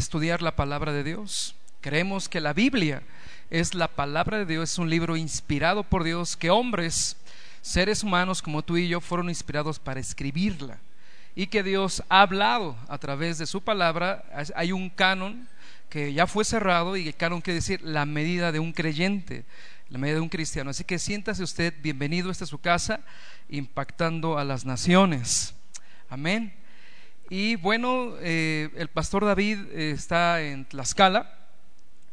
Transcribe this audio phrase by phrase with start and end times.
[0.00, 1.54] estudiar la palabra de Dios.
[1.80, 3.02] Creemos que la Biblia
[3.50, 7.16] es la palabra de Dios, es un libro inspirado por Dios, que hombres,
[7.60, 10.78] seres humanos como tú y yo, fueron inspirados para escribirla.
[11.34, 14.24] Y que Dios ha hablado a través de su palabra.
[14.56, 15.46] Hay un canon
[15.88, 19.44] que ya fue cerrado y el canon quiere decir la medida de un creyente,
[19.90, 20.70] la medida de un cristiano.
[20.70, 23.00] Así que siéntase usted bienvenido, esta es su casa,
[23.48, 25.54] impactando a las naciones.
[26.08, 26.59] Amén.
[27.32, 31.32] Y bueno, eh, el pastor David eh, está en Tlaxcala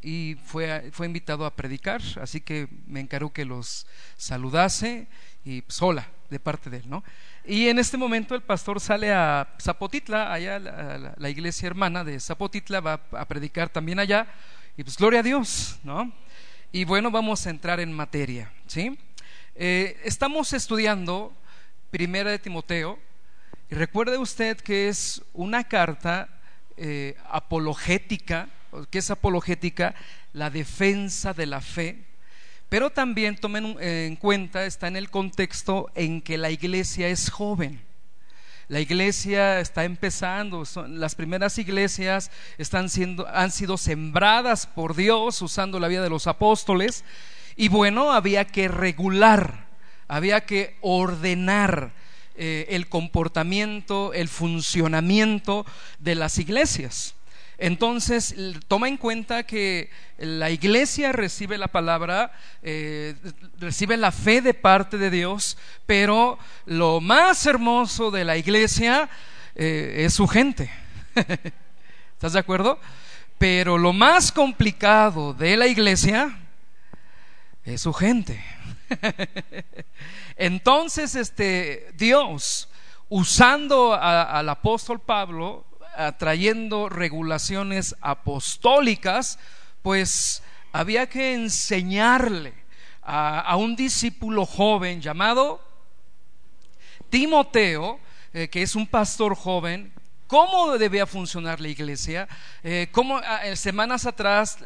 [0.04, 5.08] y fue, fue invitado a predicar, así que me encargó que los saludase
[5.44, 7.04] y sola de parte de él, ¿no?
[7.46, 12.20] Y en este momento el pastor sale a Zapotitla, allá la, la, iglesia hermana de
[12.20, 14.28] Zapotitla va a predicar también allá,
[14.78, 16.14] y pues gloria a Dios, ¿no?
[16.72, 19.00] Y bueno, vamos a entrar en materia, ¿sí?
[19.56, 21.34] Eh, estamos estudiando
[21.90, 23.00] Primera de Timoteo,
[23.70, 26.30] y recuerde usted que es una carta
[26.78, 28.50] eh, apologética,
[28.90, 29.96] que es apologética,
[30.34, 32.06] la defensa de la fe,
[32.70, 37.82] pero también tomen en cuenta, está en el contexto en que la iglesia es joven.
[38.70, 45.80] La iglesia está empezando, las primeras iglesias están siendo, han sido sembradas por Dios usando
[45.80, 47.06] la vida de los apóstoles
[47.56, 49.68] y bueno, había que regular,
[50.10, 51.94] había que ordenar
[52.38, 55.66] eh, el comportamiento, el funcionamiento
[56.00, 57.16] de las iglesias.
[57.58, 58.36] Entonces,
[58.68, 63.16] toma en cuenta que la iglesia recibe la palabra, eh,
[63.60, 65.58] recibe la fe de parte de Dios,
[65.88, 69.10] pero lo más hermoso de la iglesia
[69.56, 70.70] eh, es su gente.
[72.14, 72.80] ¿Estás de acuerdo?
[73.40, 76.38] Pero lo más complicado de la iglesia
[77.66, 78.44] es su gente.
[80.38, 82.70] Entonces, este, Dios,
[83.10, 85.66] usando al apóstol Pablo,
[86.18, 89.40] trayendo regulaciones apostólicas,
[89.82, 92.54] pues había que enseñarle
[93.02, 95.62] a, un discípulo joven llamado
[97.10, 98.00] Timoteo,
[98.34, 99.94] eh, que es un pastor joven,
[100.28, 102.28] cómo debía funcionar la iglesia,
[102.64, 103.22] eh, cómo
[103.56, 104.60] semanas atrás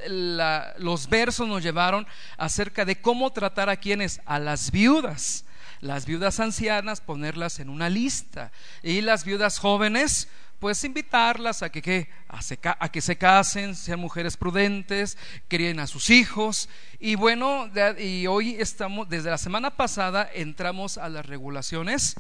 [0.80, 5.46] los versos nos llevaron acerca de cómo tratar a quienes, a las viudas,
[5.82, 12.08] las viudas ancianas, ponerlas en una lista y las viudas jóvenes, pues invitarlas a que,
[12.30, 16.70] a, que se casen, sean mujeres prudentes, críen a sus hijos.
[17.00, 22.16] Y bueno, y hoy estamos, desde la semana pasada, entramos a las regulaciones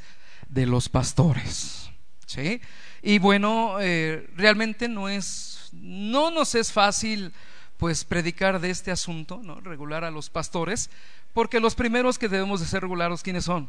[0.49, 1.91] de los pastores.
[2.25, 2.59] ¿sí?
[3.03, 7.31] Y bueno, eh, realmente no es, no nos es fácil
[7.81, 9.59] pues predicar de este asunto, ¿no?
[9.59, 10.89] regular a los pastores,
[11.33, 13.67] porque los primeros que debemos de ser regulados, ¿quiénes son?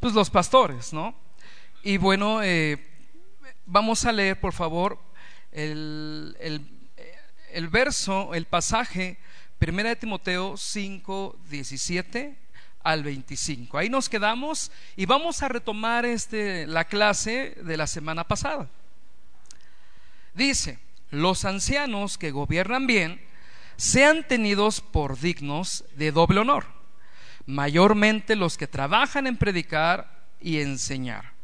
[0.00, 1.14] Pues los pastores, ¿no?
[1.82, 2.82] Y bueno, eh,
[3.66, 4.98] Vamos a leer, por favor,
[5.50, 6.36] el,
[7.50, 9.16] el, verso, el pasaje,
[9.58, 12.36] Primera de Timoteo 5, 17
[12.82, 13.78] al 25.
[13.78, 18.68] Ahí nos quedamos y vamos a retomar este, la clase de la semana pasada.
[20.34, 20.78] Dice,
[21.14, 23.24] los ancianos que gobiernan bien
[23.76, 26.66] sean tenidos por dignos de doble honor,
[27.46, 31.34] mayormente los que trabajan en predicar y enseñar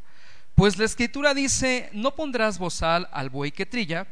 [0.60, 4.06] pues la escritura dice, no pondrás bozal al buey que trilla,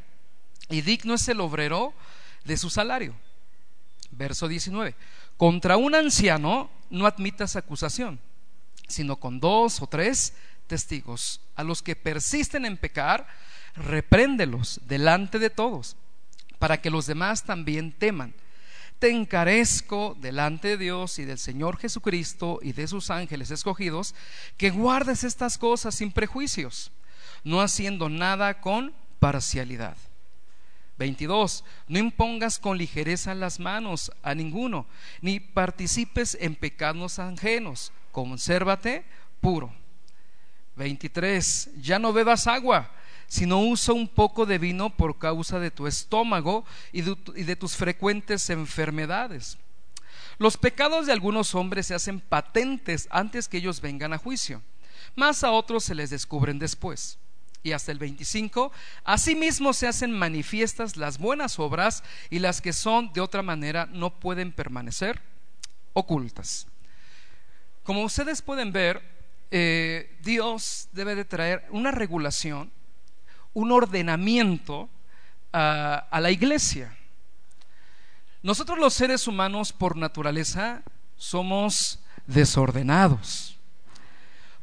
[0.70, 1.92] y digno es el obrero
[2.46, 3.14] de su salario.
[4.12, 4.94] Verso 19.
[5.36, 8.18] Contra un anciano no admitas acusación,
[8.86, 10.32] sino con dos o tres
[10.66, 11.42] testigos.
[11.54, 13.26] A los que persisten en pecar,
[13.78, 15.96] repréndelos delante de todos,
[16.58, 18.34] para que los demás también teman
[18.98, 24.14] te encarezco delante de Dios y del Señor Jesucristo y de sus ángeles escogidos,
[24.56, 26.90] que guardes estas cosas sin prejuicios,
[27.44, 29.96] no haciendo nada con parcialidad.
[30.98, 31.64] 22.
[31.86, 34.86] No impongas con ligereza las manos a ninguno,
[35.20, 37.92] ni participes en pecados ajenos.
[38.10, 39.04] Consérvate
[39.40, 39.72] puro.
[40.74, 41.70] 23.
[41.80, 42.90] Ya no bebas agua
[43.28, 48.48] sino usa un poco de vino por causa de tu estómago y de, tus frecuentes
[48.48, 49.58] enfermedades.
[50.38, 54.62] Los pecados de algunos hombres se hacen patentes antes que ellos vengan a juicio,
[55.14, 57.18] más a otros se les descubren después.
[57.62, 58.72] Y hasta el 25,
[59.04, 64.20] asimismo se hacen manifiestas las buenas obras y las que son de otra manera no
[64.20, 65.20] pueden permanecer
[65.92, 66.68] ocultas.
[67.82, 69.02] Como ustedes pueden ver,
[69.50, 72.70] eh, Dios debe de traer una regulación
[73.54, 74.88] un ordenamiento
[75.52, 76.96] a, la iglesia.
[78.42, 80.82] Nosotros los seres humanos por naturaleza
[81.16, 83.58] somos desordenados.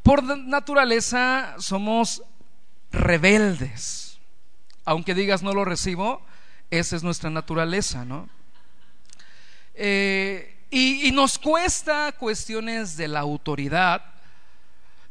[0.04, 2.24] Por naturaleza somos
[2.92, 4.20] rebeldes.
[4.86, 6.22] aunque digas no lo recibo,
[6.70, 8.30] esa es nuestra naturaleza, ¿no?
[9.74, 14.04] Eh, y, nos cuesta cuestiones de la autoridad,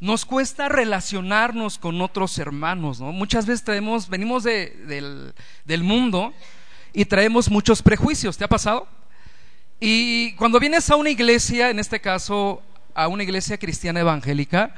[0.00, 3.12] nos cuesta relacionarnos con otros hermanos, ¿no?
[3.12, 6.34] Muchas veces traemos, venimos del, del mundo
[6.92, 8.88] y traemos muchos prejuicios, ¿te ha pasado?
[9.80, 12.62] Y cuando vienes a una iglesia, en este caso
[12.94, 14.74] a una iglesia cristiana evangélica,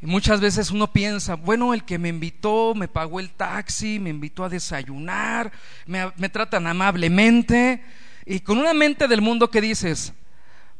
[0.00, 4.44] muchas veces uno piensa, bueno, el que me invitó, me pagó el taxi, me invitó
[4.44, 5.52] a desayunar,
[5.86, 7.82] me, me tratan amablemente,
[8.26, 10.12] y con una mente del mundo que dices,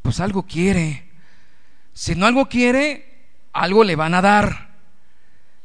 [0.03, 1.11] pues algo quiere.
[1.93, 3.14] Si no algo quiere,
[3.55, 4.75] algo le van a dar.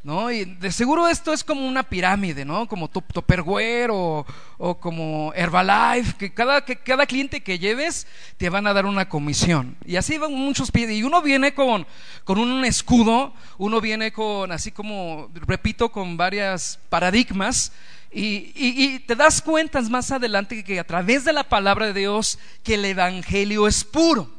[0.02, 0.32] ¿No?
[0.32, 2.70] Y de seguro esto es como una pirámide, ¿no?
[2.70, 4.26] Como Tupperware o,
[4.58, 8.08] o como Herbalife, que cada, que cada cliente que lleves
[8.38, 9.76] te van a dar una comisión.
[9.86, 11.86] Y así van muchos Y uno viene con,
[12.24, 17.74] con un escudo, uno viene con, así como, repito, con varias paradigmas
[18.12, 22.76] y, te das cuenta más adelante que a través de la palabra de Dios que
[22.76, 24.30] el Evangelio es puro,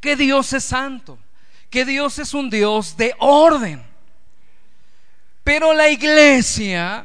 [0.00, 1.18] que Dios es santo,
[1.74, 3.84] que Dios es un Dios de orden.
[5.42, 7.04] Pero la iglesia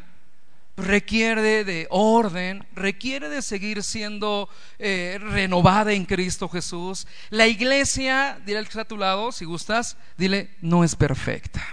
[0.78, 7.08] requiere de orden, requiere de seguir siendo eh, renovada en Cristo Jesús.
[7.32, 11.66] La iglesia, dile al que está a tu lado, si gustas, dile, no es perfecta.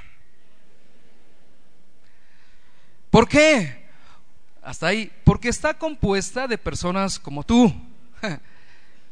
[3.11, 3.91] ¿Por qué?
[4.63, 5.13] Hasta ahí.
[5.23, 7.71] Porque está compuesta de personas como tú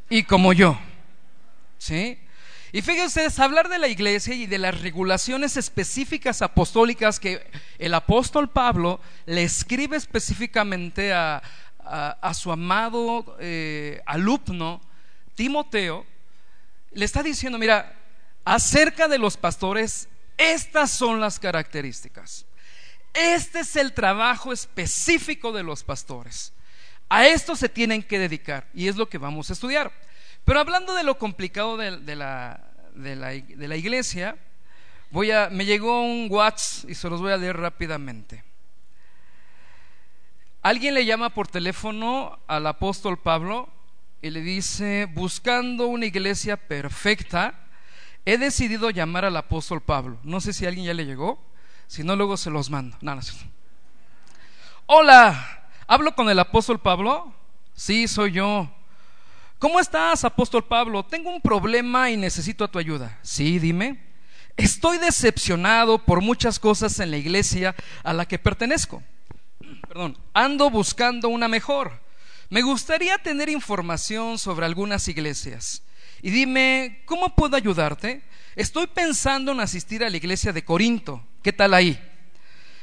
[0.09, 0.75] y como yo.
[1.77, 2.24] ¿Sí?
[2.75, 7.49] Y fíjense ustedes, hablar de la iglesia y de las regulaciones específicas apostólicas que
[7.79, 11.41] el apóstol Pablo le escribe específicamente a,
[12.35, 14.81] su amado eh, alumno
[15.37, 16.05] Timoteo,
[16.91, 17.94] le está diciendo, mira,
[18.44, 22.44] acerca de los pastores, estas son las características.
[23.12, 26.53] Este es el trabajo específico de los pastores.
[27.09, 29.93] A esto se tienen que dedicar y es lo que vamos a estudiar.
[30.44, 32.61] Pero hablando de lo complicado de, la,
[32.94, 34.37] de la, iglesia,
[35.11, 38.44] voy a, me llegó un WhatsApp y se los voy a leer rápidamente.
[40.61, 43.69] Alguien le llama por teléfono al apóstol Pablo
[44.20, 47.55] y le dice, buscando una iglesia perfecta,
[48.25, 50.19] he decidido llamar al apóstol Pablo.
[50.25, 51.38] No sé si alguien ya le llegó.
[51.87, 52.97] Si no, luego se los mando.
[54.87, 57.35] Hola, ¿hablo con el apóstol Pablo?
[57.75, 58.70] Sí, soy yo.
[59.64, 61.06] ¿Cómo estás, apóstol Pablo?
[61.06, 63.19] Tengo un problema y necesito tu ayuda.
[63.22, 63.99] Sí, dime.
[64.58, 69.02] Estoy decepcionado por muchas cosas en la iglesia a la que pertenezco.
[69.88, 71.99] Perdón, ando buscando una mejor.
[72.50, 75.82] Me gustaría tener información sobre algunas iglesias.
[76.20, 78.22] Y dime, ¿cómo puedo ayudarte?
[78.56, 81.26] Estoy pensando en asistir a la iglesia de Corinto.
[81.43, 81.99] ¿Qué tal ahí?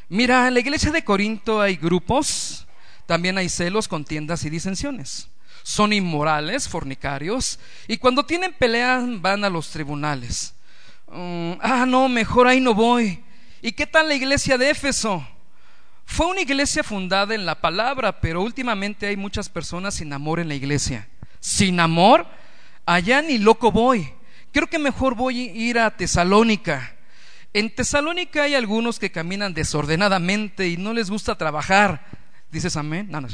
[0.09, 2.65] Mira, en la iglesia de Corinto hay grupos,
[3.05, 5.30] también hay celos, contiendas y disensiones.
[5.63, 10.53] Son inmorales, fornicarios, y cuando tienen peleas van a los tribunales.
[11.07, 13.23] Mm, ah, no, mejor ahí no voy.
[13.61, 15.25] ¿Y qué tal la iglesia de Éfeso?
[16.05, 20.47] Fue una iglesia fundada en la palabra, pero últimamente hay muchas personas sin amor en
[20.47, 21.07] la iglesia.
[21.39, 22.27] Sin amor,
[22.85, 24.13] allá ni loco voy
[24.51, 26.95] creo que mejor voy a ir a Tesalónica.
[27.53, 32.05] En Tesalónica hay algunos que caminan desordenadamente y no les gusta trabajar.
[32.51, 33.07] ¿Dices amén?
[33.09, 33.27] No, no.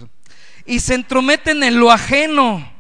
[0.68, 2.72] Y se entrometen en lo ajeno.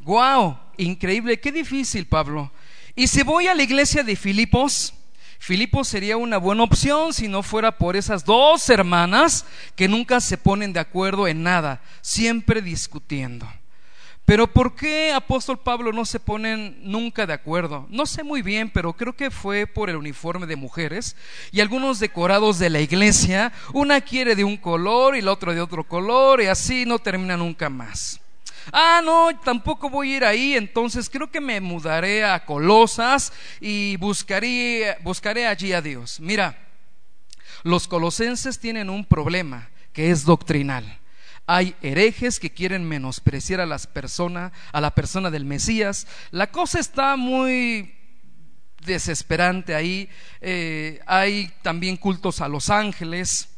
[0.00, 0.58] ¡Guau!
[0.76, 2.52] Increíble, qué difícil, Pablo.
[2.94, 4.92] Y si voy a la iglesia de Filipos,
[5.38, 9.44] Filipos sería una buena opción si no fuera por esas dos hermanas
[9.76, 13.46] que nunca se ponen de acuerdo en nada, siempre discutiendo.
[14.24, 17.86] Pero ¿por qué apóstol Pablo no se ponen nunca de acuerdo?
[17.90, 21.14] No sé muy bien, pero creo que fue por el uniforme de mujeres
[21.52, 23.52] y algunos decorados de la iglesia.
[23.74, 27.36] Una quiere de un color y la otra de otro color y así no termina
[27.36, 28.18] nunca más.
[28.72, 33.96] Ah, no, tampoco voy a ir ahí, entonces creo que me mudaré a Colosas y
[33.98, 36.18] buscaré, buscaré allí a Dios.
[36.18, 36.56] Mira,
[37.62, 40.98] los colosenses tienen un problema que es doctrinal.
[41.46, 46.06] Hay herejes que quieren menospreciar a las personas, a la persona del Mesías.
[46.30, 47.94] La cosa está muy
[48.84, 50.08] desesperante ahí.
[50.40, 53.48] Eh, hay también cultos a los ángeles.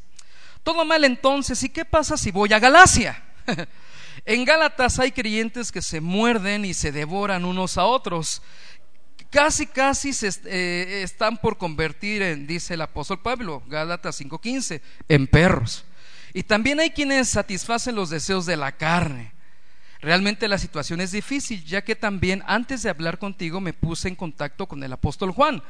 [0.62, 1.62] Todo mal entonces.
[1.62, 3.22] ¿Y qué pasa si voy a Galacia?
[4.24, 8.42] en Gálatas hay creyentes que se muerden y se devoran unos a otros.
[9.30, 15.26] Casi, casi se eh, están por convertir en, dice el apóstol Pablo, Gálatas 5:15, en
[15.26, 15.84] perros.
[16.36, 19.32] Y también hay quienes satisfacen los deseos de la carne.
[20.02, 24.16] Realmente la situación es difícil, ya que también antes de hablar contigo me puse en
[24.16, 25.62] contacto con el apóstol Juan,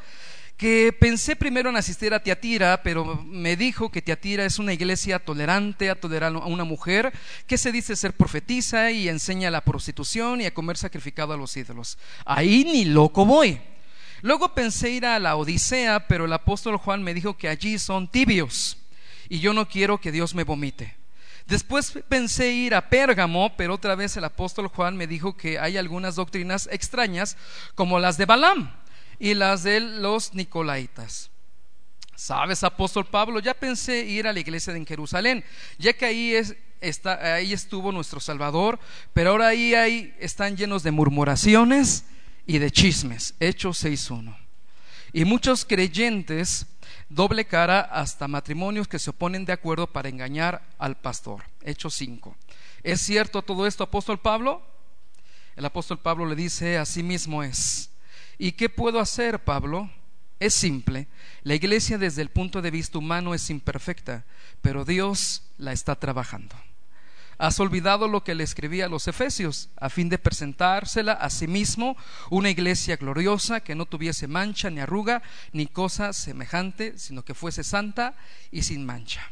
[0.57, 5.21] que pensé primero en asistir a Tiatira, pero me dijo que Tiatira es una iglesia
[5.21, 7.13] tolerante a tolerar a una mujer
[7.47, 11.57] que se dice ser profetiza y enseña la prostitución y a comer sacrificado a los
[11.57, 11.97] ídolos.
[12.25, 13.61] Ahí ni loco voy.
[14.21, 18.11] Luego pensé ir a la Odisea, pero el apóstol Juan me dijo que allí son
[18.11, 18.79] tibios
[19.29, 20.97] y yo no quiero que Dios me vomite.
[21.47, 25.77] Después pensé ir a Pérgamo, pero otra vez el apóstol Juan me dijo que hay
[25.77, 27.37] algunas doctrinas extrañas,
[27.77, 28.73] como las de Balaam
[29.21, 31.31] y las de los Nicolaitas.
[32.17, 33.39] ¿Sabes, apóstol Pablo?
[33.39, 35.45] Ya pensé ir a la iglesia de Jerusalén,
[35.79, 38.81] ya que ahí, es, está, ahí estuvo nuestro Salvador,
[39.13, 42.07] pero ahora ahí hay, están llenos de murmuraciones
[42.45, 43.35] y de chismes.
[43.39, 44.37] Hechos 6.1.
[45.13, 46.67] Y muchos creyentes
[47.09, 51.45] doble cara hasta matrimonios que se oponen de acuerdo para engañar al pastor.
[51.63, 52.37] Hechos 5.
[52.83, 54.63] ¿Es cierto todo esto, apóstol Pablo?
[55.57, 57.91] El apóstol Pablo le dice, así mismo es.
[58.39, 59.91] ¿Y qué puedo hacer, Pablo?
[60.39, 61.09] Es simple.
[61.43, 64.25] La iglesia desde el punto de vista humano es imperfecta,
[64.61, 66.55] pero Dios la está trabajando.
[67.39, 71.47] Has olvidado lo que le escribí a los Efesios, a fin de presentársela a sí
[71.47, 71.97] mismo
[72.31, 77.63] una iglesia gloriosa que no tuviese mancha ni arruga ni cosa semejante, sino que fuese
[77.63, 78.15] santa
[78.51, 79.31] y sin mancha.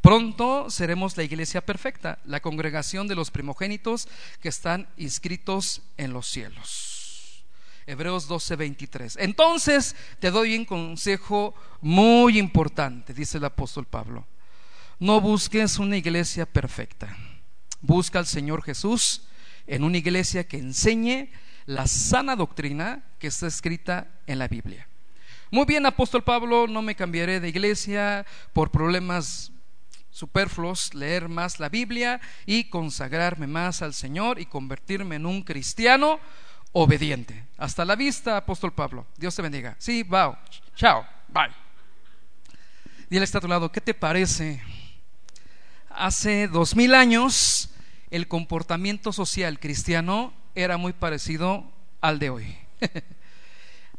[0.00, 4.08] Pronto seremos la iglesia perfecta, la congregación de los primogénitos
[4.40, 7.44] que están inscritos en los cielos.
[7.86, 9.16] Hebreos 12:23.
[9.20, 14.26] Entonces te doy un consejo muy importante, dice el apóstol Pablo
[14.98, 17.16] no busques una iglesia perfecta.
[17.80, 19.28] Busca al Señor Jesús
[19.66, 21.30] en una iglesia que enseñe
[21.66, 24.88] la sana doctrina que está escrita en la Biblia.
[25.50, 29.52] Muy bien, apóstol Pablo, no me cambiaré de iglesia por problemas
[30.10, 36.18] superfluos, leer más la Biblia y consagrarme más al Señor y convertirme en un cristiano
[36.72, 37.46] obediente.
[37.56, 39.06] Hasta la vista, apóstol Pablo.
[39.16, 39.76] Dios te bendiga.
[39.78, 40.36] Sí, wow.
[40.74, 41.06] Chao.
[41.28, 41.54] Bye.
[43.08, 44.60] Dile está a tu lado, ¿qué te parece?
[45.98, 47.70] Hace dos mil años
[48.10, 52.56] el comportamiento social cristiano era muy parecido al de hoy.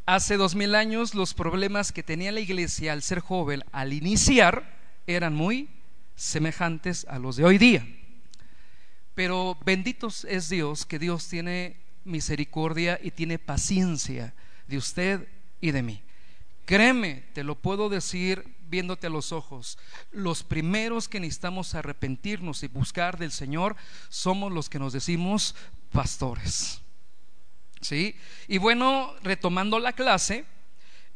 [0.06, 4.78] hace dos mil años los problemas que tenía la iglesia al ser joven, al iniciar,
[5.06, 5.68] eran muy
[6.16, 7.86] semejantes a los de hoy día.
[9.14, 14.34] Pero benditos es Dios que Dios tiene misericordia y tiene paciencia
[14.66, 15.28] de usted
[15.60, 16.02] y de mí.
[16.64, 19.78] Créeme, te lo puedo decir viéndote a los ojos.
[20.12, 23.76] Los primeros que necesitamos arrepentirnos y buscar del Señor
[24.08, 25.54] somos los que nos decimos
[25.92, 26.80] pastores.
[27.80, 28.16] ¿Sí?
[28.46, 30.44] Y bueno, retomando la clase,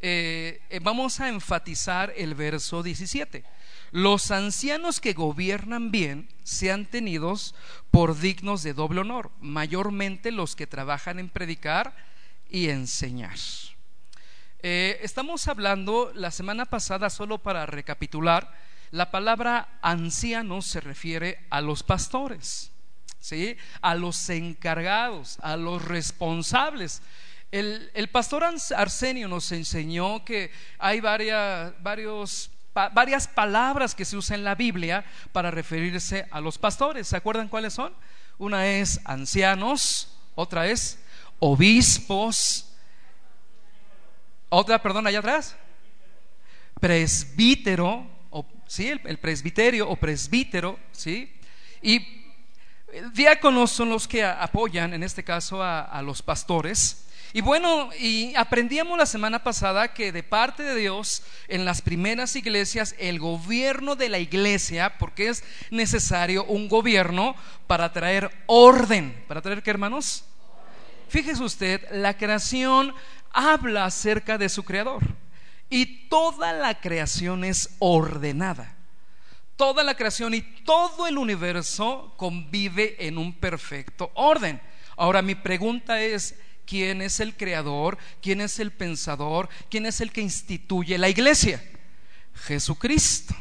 [0.06, 3.44] eh, vamos a enfatizar el verso 17.
[3.90, 7.54] Los ancianos que gobiernan bien sean tenidos
[7.90, 11.96] por dignos de doble honor, mayormente los que trabajan en predicar
[12.50, 13.38] y enseñar.
[14.66, 18.50] Eh, estamos hablando la semana pasada, solo para recapitular,
[18.92, 22.71] la palabra anciano se refiere a los pastores,
[23.21, 23.59] ¿sí?
[23.83, 27.02] a los encargados, a los responsables.
[27.52, 34.54] El, pastor Arsenio nos enseñó que hay varias, varias palabras que se usan en la
[34.54, 37.09] Biblia para referirse a los pastores.
[37.09, 37.92] ¿Se acuerdan cuáles son?
[38.38, 41.00] Una es ancianos, otra es
[41.38, 42.74] obispos,
[44.49, 45.57] otra, perdón, allá atrás.
[46.81, 48.89] Presbítero, o, ¿sí?
[48.89, 51.33] El, presbiterio o presbítero, ¿sí?
[51.83, 52.25] Y
[53.13, 57.07] diáconos son los que apoyan, en este caso, a, los pastores.
[57.33, 62.37] Y bueno, y aprendíamos la semana pasada que de parte de Dios, en las primeras
[62.37, 67.35] iglesias, el gobierno de la iglesia, porque es necesario un gobierno
[67.67, 69.25] para traer orden.
[69.27, 70.25] ¿Para traer qué, hermanos?
[71.09, 72.95] Fíjese usted, la creación
[73.35, 75.03] habla acerca de su creador.
[75.69, 78.76] Y toda la creación es ordenada.
[79.57, 84.61] Toda la creación y todo el universo convive en un perfecto orden.
[84.97, 86.37] Ahora mi pregunta es,
[86.67, 87.99] ¿quién es el creador?
[88.23, 89.49] ¿Quién es el pensador?
[89.69, 91.62] ¿Quién es el que instituye la iglesia?
[92.35, 93.35] Jesucristo.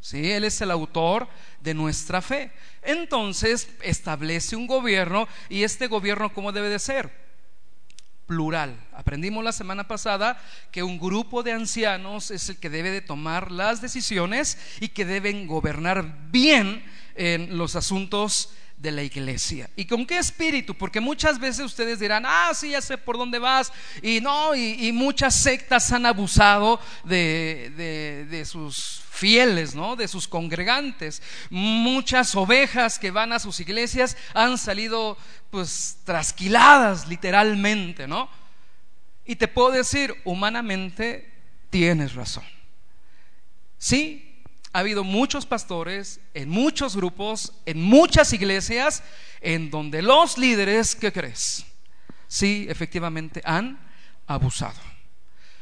[0.00, 0.32] ¿Sí?
[0.32, 1.28] Él es el autor
[1.60, 2.52] de nuestra fe.
[2.82, 7.23] Entonces establece un gobierno y este gobierno ¿cómo debe de ser?
[8.26, 8.76] Plural.
[8.92, 10.40] Aprendimos la semana pasada
[10.70, 15.04] que un grupo de ancianos es el que debe de tomar las decisiones y que
[15.04, 19.70] deben gobernar bien en los asuntos de la iglesia.
[19.76, 20.74] ¿Y con qué espíritu?
[20.74, 23.72] Porque muchas veces ustedes dirán, ah, sí, ya sé por dónde vas.
[24.02, 29.96] Y no, y, muchas sectas han abusado de, de, sus fieles, ¿no?
[29.96, 31.22] De sus congregantes.
[31.50, 35.16] Muchas ovejas que van a sus iglesias han salido
[35.54, 38.28] pues trasquiladas literalmente, ¿no?
[39.24, 41.32] Y te puedo decir, humanamente
[41.70, 42.42] tienes razón.
[43.78, 44.42] Sí,
[44.72, 49.04] ha habido muchos pastores en muchos grupos, en muchas iglesias,
[49.40, 51.64] en donde los líderes, ¿qué crees?
[52.26, 53.78] Sí, efectivamente han
[54.26, 54.80] abusado.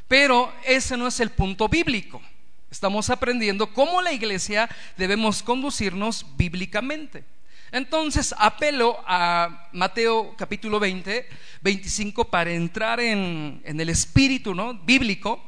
[0.08, 2.22] Pero ese no es el punto bíblico.
[2.70, 7.26] Estamos aprendiendo cómo la iglesia debemos conducirnos bíblicamente.
[7.72, 11.26] Entonces apelo a Mateo capítulo 20,
[11.62, 14.74] 25 para entrar en, el espíritu ¿no?
[14.74, 15.42] bíblico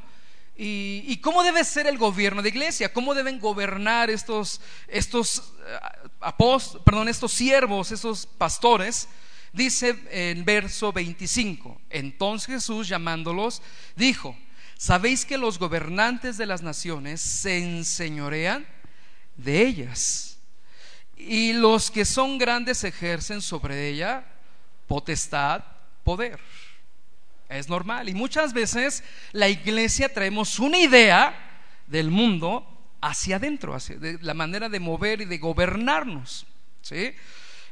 [0.57, 7.09] y, cómo debe ser el gobierno de iglesia, cómo deben gobernar estos, estos, eh, perdón,
[7.09, 9.07] estos siervos, estos pastores.
[9.53, 13.63] Dice en verso 25, entonces Jesús llamándolos
[13.95, 14.37] dijo,
[14.77, 18.67] ¿sabéis que los gobernantes de las naciones se enseñorean
[19.37, 20.34] de ellas?
[21.17, 24.25] Y los que son grandes ejercen sobre ella
[24.87, 25.63] potestad,
[26.03, 26.39] poder.
[27.49, 28.09] Es normal.
[28.09, 29.03] Y muchas veces
[29.33, 31.35] la iglesia traemos una idea
[31.87, 32.67] del mundo
[33.01, 36.47] hacia adentro, hacia de la manera de mover y de gobernarnos.
[36.81, 37.15] ¿sí?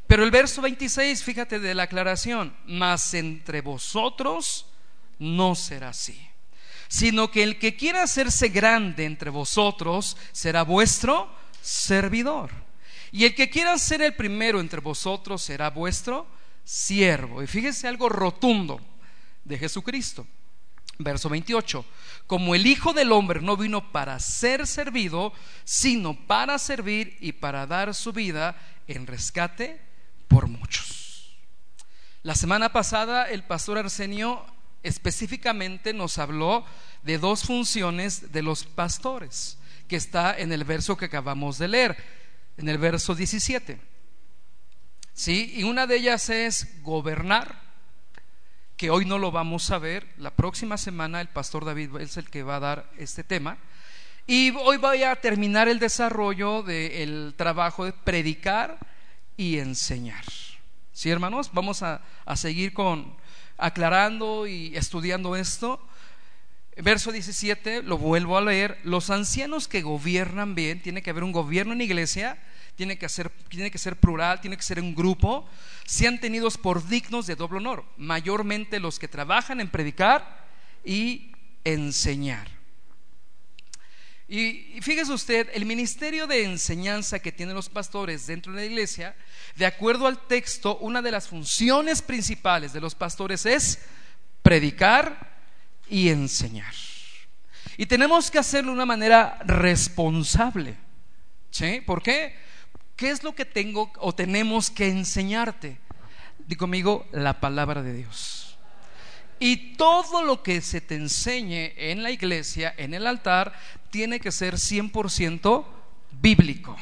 [0.07, 4.67] Pero el verso 26, fíjate de la aclaración, mas entre vosotros
[5.19, 6.21] no será así,
[6.89, 12.51] sino que el que quiera hacerse grande entre vosotros será vuestro servidor.
[13.13, 16.27] Y el que quiera ser el primero entre vosotros será vuestro
[16.65, 17.43] siervo.
[17.43, 18.81] Y fíjese algo rotundo
[19.45, 20.27] de Jesucristo.
[20.99, 21.85] Verso 28.
[22.27, 27.67] Como el Hijo del Hombre no vino para ser servido, sino para servir y para
[27.67, 28.57] dar su vida
[28.89, 29.81] en rescate
[30.27, 31.37] por muchos.
[32.23, 34.47] La semana pasada el pastor Arsenio
[34.83, 36.65] específicamente nos habló
[37.03, 42.22] de dos funciones de los pastores, que está en el verso que acabamos de leer
[42.57, 43.81] en el verso 17.
[45.15, 45.53] ¿Sí?
[45.57, 47.61] Y una de ellas es gobernar,
[48.77, 50.07] que hoy no lo vamos a ver.
[50.17, 53.59] La próxima semana el pastor David es el que va a dar este tema.
[54.27, 58.79] Y hoy voy a terminar el desarrollo del trabajo de predicar
[59.37, 60.25] y enseñar.
[60.93, 61.51] ¿Sí, hermanos?
[61.53, 63.17] Vamos a, a seguir con
[63.57, 65.81] aclarando y estudiando esto.
[66.77, 71.33] Verso 17, lo vuelvo a leer, los ancianos que gobiernan bien, tiene que haber un
[71.33, 72.39] gobierno en iglesia,
[72.77, 75.49] tiene que, ser, tiene que ser plural, tiene que ser un grupo,
[75.85, 80.47] sean tenidos por dignos de doble honor, mayormente los que trabajan en predicar
[80.85, 81.33] y
[81.65, 82.63] enseñar.
[84.29, 89.15] Y, fíjese usted, el ministerio de enseñanza que tienen los pastores dentro de la iglesia,
[89.57, 93.81] de acuerdo al texto, una de las funciones principales de los pastores es
[94.43, 95.37] predicar
[95.87, 96.73] y enseñar.
[97.77, 100.77] Y tenemos que hacerlo de una manera responsable.
[101.51, 101.83] ¿Sí?
[101.85, 102.35] ¿Por qué?
[103.03, 105.77] ¿Qué es lo que tengo o tenemos que enseñarte?
[106.47, 108.57] Digo conmigo, la palabra de Dios.
[109.41, 113.59] Y todo lo que se te enseñe en la iglesia, en el altar,
[113.91, 115.67] tiene que ser 100%
[116.13, 116.77] bíblico.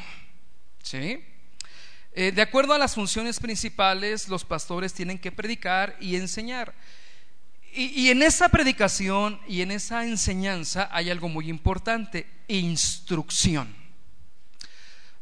[0.83, 1.23] ¿Sí?
[2.13, 6.75] Eh, de acuerdo a las funciones principales, los pastores tienen que predicar y enseñar.
[7.73, 13.80] Y, en esa predicación y en esa enseñanza hay algo muy importante, instrucción.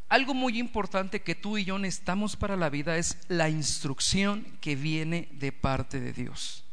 [0.10, 4.76] Algo muy importante que tú y yo necesitamos para la vida es la instrucción que
[4.76, 6.65] viene de parte de Dios.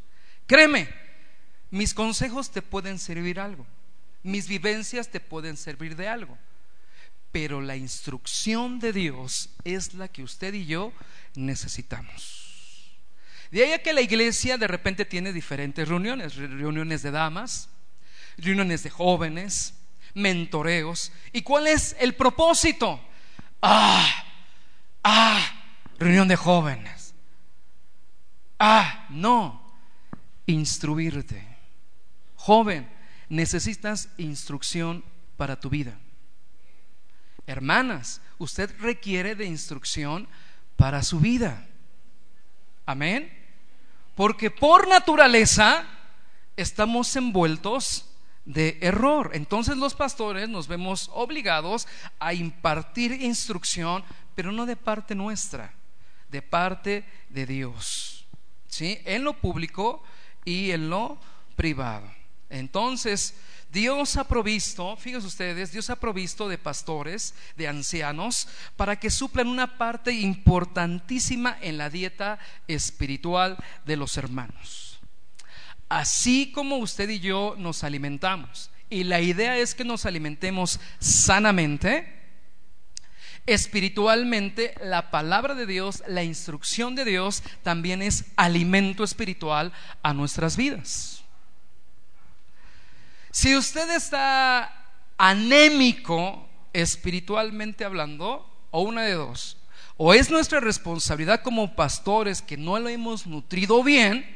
[0.47, 0.89] Créeme,
[1.71, 3.67] mis consejos te pueden servir algo,
[4.23, 6.39] mis vivencias te pueden servir de algo,
[7.31, 10.95] pero la instrucción de Dios es la que usted y yo
[11.35, 12.97] necesitamos.
[13.51, 17.69] De ahí a que la iglesia de repente tiene diferentes reuniones, reuniones de damas,
[18.39, 19.75] reuniones de jóvenes,
[20.15, 21.13] mentoreos.
[21.33, 23.01] ¿Y cuál es el propósito?
[23.69, 24.25] Ah,
[25.03, 25.41] ah,
[25.99, 27.15] reunión de jóvenes.
[28.61, 29.61] Ah, no,
[30.47, 31.45] instruirte.
[32.37, 32.89] Joven,
[33.29, 35.05] necesitas instrucción
[35.37, 35.99] para tu vida.
[37.49, 40.29] Hermanas, usted requiere de instrucción
[40.77, 41.67] para su vida.
[42.87, 43.33] Amén.
[44.15, 45.85] Porque por naturaleza
[46.57, 48.16] estamos envueltos
[48.47, 49.33] de error.
[49.35, 51.87] Entonces los pastores nos vemos obligados
[52.19, 54.03] a impartir instrucción,
[54.35, 55.75] pero no de parte nuestra,
[56.31, 58.27] de parte de Dios.
[58.69, 58.99] ¿Sí?
[59.05, 60.03] En lo público
[60.45, 61.19] y en lo
[61.57, 62.11] privado.
[62.49, 63.35] Entonces,
[63.71, 69.49] Dios ha provisto, fíjense ustedes, Dios ha provisto de pastores, de ancianos, para que suplan
[69.49, 74.86] una parte importantísima en la dieta espiritual de los hermanos.
[75.89, 82.13] Así como usted y yo nos alimentamos, y la idea es que nos alimentemos sanamente,
[83.47, 89.73] espiritualmente la palabra de Dios, la instrucción de Dios también es alimento espiritual
[90.03, 91.23] a nuestras vidas.
[93.31, 94.73] Si usted está
[95.19, 99.57] anémico espiritualmente hablando, o una de dos,
[99.97, 104.36] o es nuestra responsabilidad como pastores que no lo hemos nutrido bien,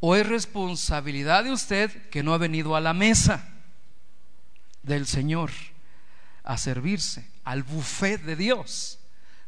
[0.00, 3.48] o es responsabilidad de usted que no ha venido a la mesa
[4.82, 5.50] del Señor
[6.44, 9.00] a servirse, al buffet de Dios.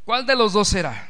[0.05, 1.09] ¿Cuál de los dos será?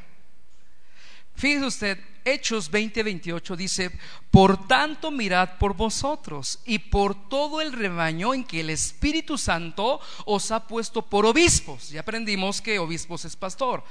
[1.40, 3.92] Fíjese usted, Hechos 20:28 dice,
[4.30, 10.02] por tanto mirad por vosotros y por todo el rebaño en que el Espíritu Santo
[10.26, 11.92] os ha puesto por obispos.
[11.92, 13.86] Ya aprendimos que obispos es pastor,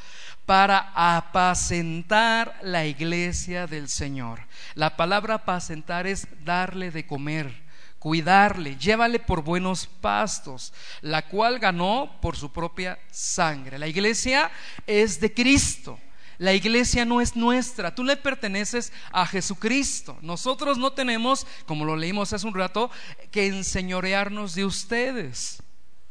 [0.44, 4.40] para apacentar la iglesia del Señor.
[4.74, 7.66] La palabra apacentar es darle de comer
[7.98, 13.76] cuidarle, llévale por buenos pastos, la cual ganó por su propia sangre.
[13.76, 14.52] La iglesia
[14.86, 15.98] es de Cristo.
[16.38, 20.16] La iglesia no es nuestra, tú le perteneces a Jesucristo.
[20.22, 22.90] Nosotros no tenemos, como lo leímos hace un rato,
[23.32, 25.60] que enseñorearnos de ustedes.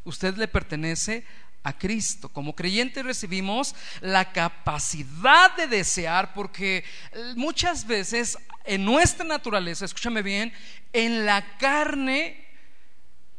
[0.03, 1.25] Usted le pertenece
[1.63, 2.27] a Cristo.
[2.29, 6.83] Como creyentes recibimos la capacidad de desear, porque
[7.35, 10.53] muchas veces en nuestra naturaleza, escúchame bien,
[10.91, 12.45] en la carne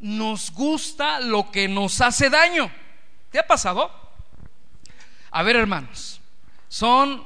[0.01, 2.70] nos gusta lo que nos hace daño.
[3.31, 3.90] ¿Te ha pasado?
[5.31, 6.17] A ver, hermanos,
[6.68, 7.24] son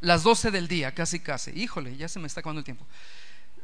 [0.00, 1.50] las 12 del día, casi casi.
[1.50, 2.86] Híjole, ya se me está acabando el tiempo.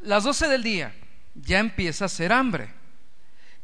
[0.02, 0.94] Las 12 del día,
[1.34, 2.72] ya empieza a hacer hambre.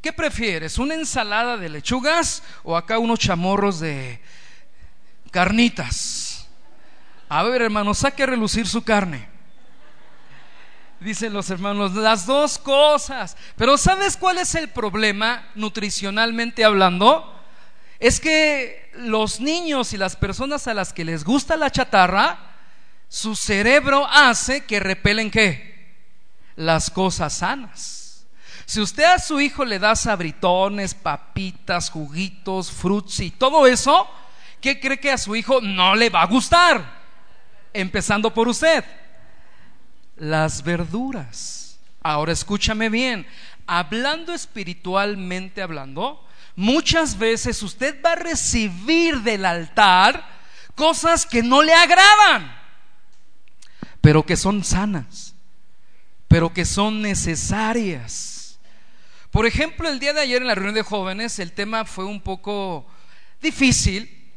[0.01, 0.79] ¿Qué prefieres?
[0.79, 4.21] ¿Una ensalada de lechugas o acá unos chamorros de
[5.31, 6.49] carnitas?
[7.29, 9.37] A ver, hermano, saque a relucir su carne
[11.01, 13.37] dicen los hermanos, las dos cosas.
[13.57, 17.33] Pero ¿sabes cuál es el problema nutricionalmente hablando?
[17.99, 22.39] Es que los niños y las personas a las que les gusta la chatarra,
[23.09, 25.95] su cerebro hace que repelen qué?
[26.57, 28.27] Las cosas sanas.
[28.65, 34.09] Si usted a su hijo le da sabritones, papitas, juguitos, fruits y todo eso,
[34.61, 36.97] ¿qué cree que a su hijo no le va a gustar?
[37.73, 38.85] Empezando por usted
[40.17, 41.79] las verduras.
[42.03, 43.27] Ahora escúchame bien,
[43.67, 46.26] hablando espiritualmente hablando,
[46.57, 50.27] muchas veces usted va a recibir del altar
[50.75, 52.57] cosas que no le agradan,
[54.01, 55.35] pero que son sanas,
[56.27, 58.59] pero que son necesarias.
[59.31, 62.21] Por ejemplo, el día de ayer en la reunión de jóvenes el tema fue un
[62.21, 62.87] poco
[63.41, 64.33] difícil.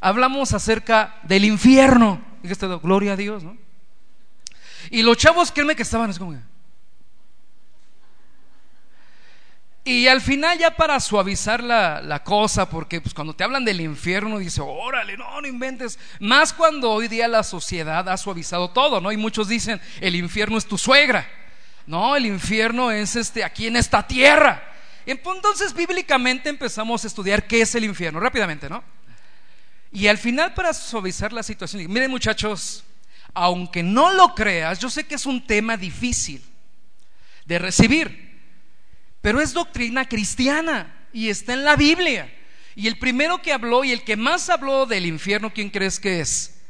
[0.00, 2.22] Hablamos acerca del infierno.
[2.82, 3.56] Gloria a Dios, ¿no?
[4.90, 6.38] Y los chavos, créeme que estaban así como...
[9.86, 14.38] Y al final ya para suavizar la, cosa, porque pues cuando te hablan del infierno,
[14.38, 15.98] dice, órale, no, no inventes.
[16.20, 19.12] Más cuando hoy día la sociedad ha suavizado todo, ¿no?
[19.12, 21.28] Y muchos dicen, el infierno es tu suegra.
[21.86, 24.62] No, el infierno es este aquí en esta tierra.
[25.04, 28.82] Entonces bíblicamente empezamos a estudiar qué es el infierno, rápidamente, ¿no?
[29.92, 32.84] Y al final para suavizar la situación, miren muchachos,
[33.34, 36.42] aunque no lo creas, yo sé que es un tema difícil
[37.44, 38.23] de recibir,
[39.24, 42.30] pero es doctrina cristiana y está en la Biblia.
[42.76, 46.20] Y el primero que habló y el que más habló del infierno, ¿quién crees que
[46.20, 46.60] es?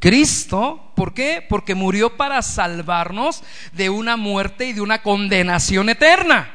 [0.00, 0.92] Cristo.
[0.96, 1.46] ¿Por qué?
[1.48, 6.50] Porque murió para salvarnos de una muerte y de una condenación eterna.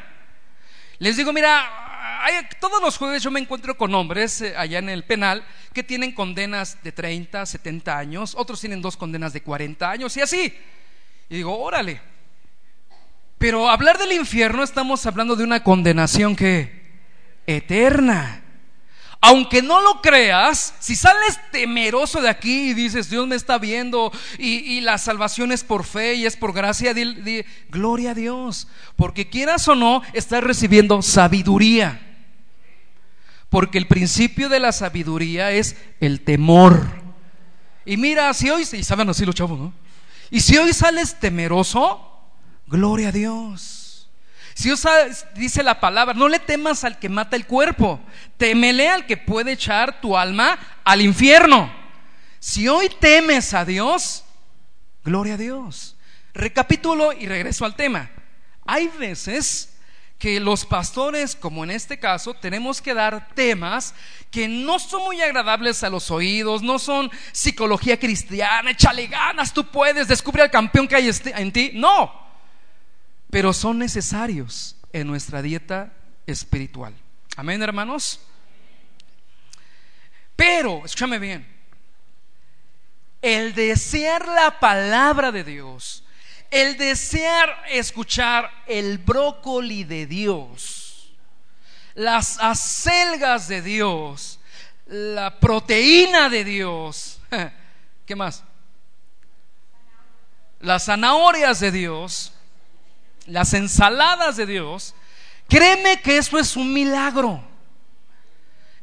[0.99, 2.19] Les digo, mira,
[2.59, 6.11] todos los jueves yo me encuentro con hombres eh, allá en el penal que tienen
[6.11, 10.53] condenas de 30, 70 años, otros tienen dos condenas de 40 años y así.
[11.29, 12.16] Y digo, órale.
[13.37, 16.77] Pero hablar del infierno estamos hablando de una condenación que
[17.45, 18.43] eterna.
[19.19, 24.11] Aunque no lo creas, si sales temeroso de aquí y dices, Dios me está viendo
[24.37, 28.67] y, la salvación es por fe y es por gracia, di, gloria a Dios.
[28.95, 32.01] Porque quieras o no, estás recibiendo sabiduría.
[33.49, 36.87] Porque el principio de la sabiduría es el temor.
[37.85, 39.73] Y mira, si hoy, y saben así los chavos, ¿no?
[40.29, 42.16] Y si hoy sales temeroso,
[42.67, 44.09] gloria a Dios.
[44.53, 44.87] Si Dios
[45.35, 47.99] dice la palabra, no le temas al que mata el cuerpo,
[48.37, 51.71] temele al que puede echar tu alma al infierno.
[52.39, 54.23] Si hoy temes a Dios,
[55.03, 55.95] gloria a Dios.
[56.33, 58.09] Recapitulo y regreso al tema.
[58.65, 59.77] Hay veces
[60.17, 63.93] que los pastores, como en este caso, tenemos que dar temas
[64.31, 69.69] que no son muy agradables a los oídos, no son psicología cristiana, échale ganas, tú
[69.69, 71.71] puedes, descubre al campeón que hay este, en ti.
[71.75, 72.26] No,
[73.29, 75.93] pero son necesarios en nuestra dieta
[76.25, 76.93] espiritual.
[77.35, 78.19] Amén, hermanos.
[80.35, 81.47] Pero, escúchame bien,
[83.21, 86.03] el desear la palabra de Dios,
[86.51, 91.11] el desear escuchar el brócoli de Dios,
[91.95, 94.39] las acelgas de Dios,
[94.85, 97.19] la proteína de Dios,
[98.05, 98.43] ¿qué más?
[100.59, 102.33] Las zanahorias de Dios,
[103.27, 104.95] las ensaladas de Dios,
[105.47, 107.43] créeme que eso es un milagro.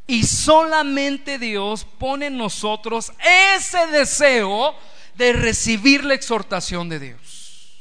[0.07, 3.13] Y solamente Dios pone en nosotros
[3.57, 4.75] ese deseo
[5.15, 7.81] de recibir la exhortación de Dios.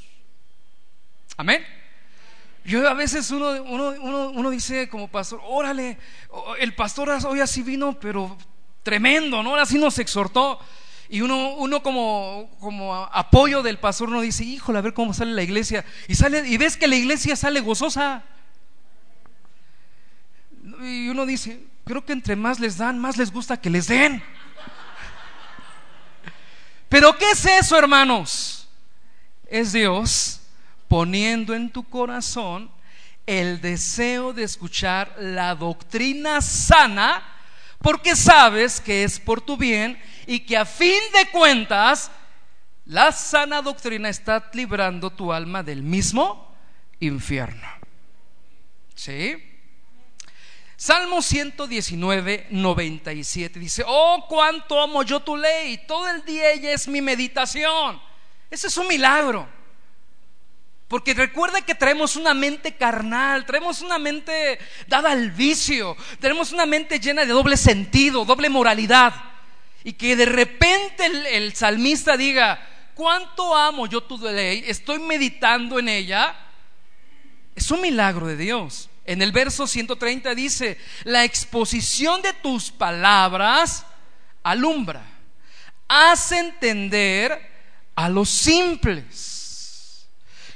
[1.36, 1.66] Amén.
[2.64, 3.52] Yo a veces uno,
[4.32, 5.98] uno, dice como pastor, órale,
[6.60, 8.38] el pastor hoy así vino, pero
[8.84, 9.50] tremendo, ¿no?
[9.50, 10.60] Ahora sí nos exhortó.
[11.14, 15.44] Y uno, uno como, apoyo del pastor, uno dice, híjole, a ver cómo sale la
[15.44, 15.86] iglesia.
[16.08, 18.24] Y sale, y ves que la iglesia sale gozosa.
[20.82, 24.24] Y uno dice, creo que entre más les dan, más les gusta que les den.
[26.90, 28.68] Pero ¿qué es eso, hermanos?
[29.46, 30.42] Es Dios
[30.88, 32.72] poniendo en tu corazón
[33.28, 37.22] el deseo de escuchar la doctrina sana,
[37.84, 42.10] porque sabes que es por tu bien y que a fin de cuentas
[42.86, 46.56] la sana doctrina está librando tu alma del mismo
[47.02, 47.68] infierno.
[48.96, 49.36] ¿Sí?
[50.78, 56.88] Salmo 119, 97 dice, oh, cuánto amo yo tu ley, todo el día ella es
[56.88, 58.02] mi meditación.
[58.50, 59.46] Ese es un milagro.
[60.94, 66.68] Porque recuerda que traemos una mente carnal, traemos una mente dada al vicio, tenemos una
[66.68, 69.12] mente llena de doble sentido, doble moralidad.
[69.84, 75.80] Y que de repente el, el salmista diga, cuánto amo yo tu ley, estoy meditando
[75.80, 76.36] en ella.
[77.56, 78.88] Es un milagro de Dios.
[79.04, 83.84] En el verso 130 dice, la exposición de tus palabras
[84.44, 85.04] alumbra,
[85.88, 87.50] hace entender
[87.96, 89.33] a los simples.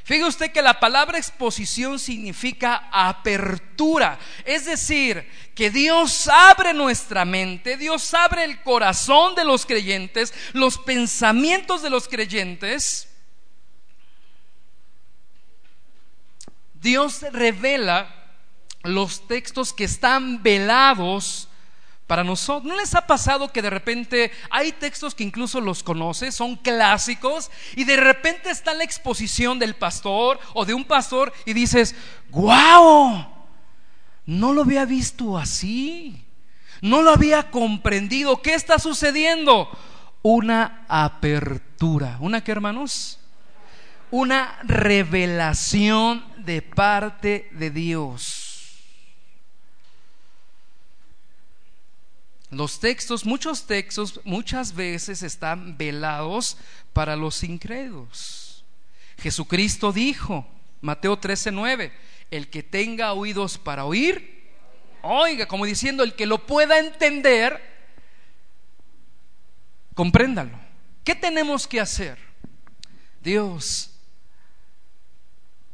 [0.07, 7.75] Fíjese usted que la palabra exposición significa apertura, es decir, que Dios abre nuestra mente,
[7.75, 13.09] Dios abre el corazón de los creyentes, los pensamientos de los creyentes.
[16.75, 18.31] Dios revela
[18.83, 21.49] los textos que están velados
[22.07, 22.63] para nosotros.
[22.63, 27.51] ¿No les ha pasado que de repente hay textos que incluso los conoces, son clásicos,
[27.75, 31.95] y de repente está la exposición del pastor o de un pastor y dices,
[32.29, 33.27] ¡guau!
[34.25, 36.25] No lo había visto así,
[36.81, 38.41] no lo había comprendido.
[38.41, 39.69] ¿Qué está sucediendo?
[40.21, 42.17] Una apertura.
[42.19, 43.19] ¿Una qué, hermanos?
[44.11, 48.46] Una revelación de parte de Dios.
[52.49, 56.57] Los textos, muchos textos, muchas veces están velados
[56.93, 58.63] para los incrédulos.
[59.17, 60.47] Jesucristo dijo,
[60.79, 61.91] Mateo 13:9,
[62.31, 64.45] el que tenga oídos para oír,
[65.01, 67.61] oiga, como diciendo, el que lo pueda entender,
[69.93, 70.57] compréndalo.
[71.03, 72.17] ¿Qué tenemos que hacer?
[73.21, 73.91] Dios,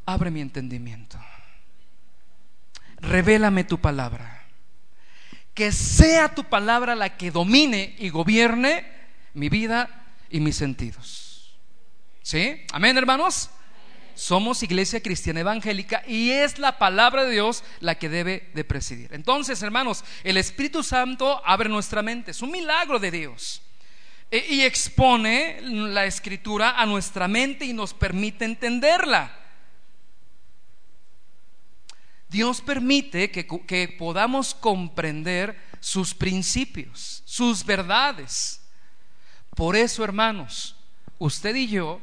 [0.05, 1.19] abre mi entendimiento.
[2.99, 4.32] Revélame tu palabra
[5.53, 8.85] que sea tu palabra la que domine y gobierne
[9.33, 11.55] mi vida y mis sentidos.
[12.21, 12.61] ¿Sí?
[12.71, 13.49] Amén, hermanos.
[14.15, 19.11] Somos iglesia cristiana evangélica y es la palabra de Dios la que debe de presidir.
[19.13, 23.61] Entonces, hermanos, el Espíritu Santo abre nuestra mente, es un milagro de Dios.
[24.29, 29.42] E, y expone la escritura a nuestra mente y nos permite entenderla.
[32.33, 38.59] Dios permite que, podamos comprender sus principios, sus verdades.
[39.55, 40.75] Por eso, hermanos,
[41.19, 42.01] usted y yo,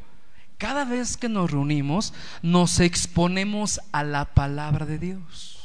[0.56, 5.58] cada vez que nos reunimos, nos exponemos a la palabra de Dios.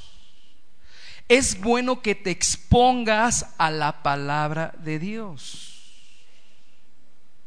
[1.30, 5.93] Es bueno que te expongas a la palabra de Dios.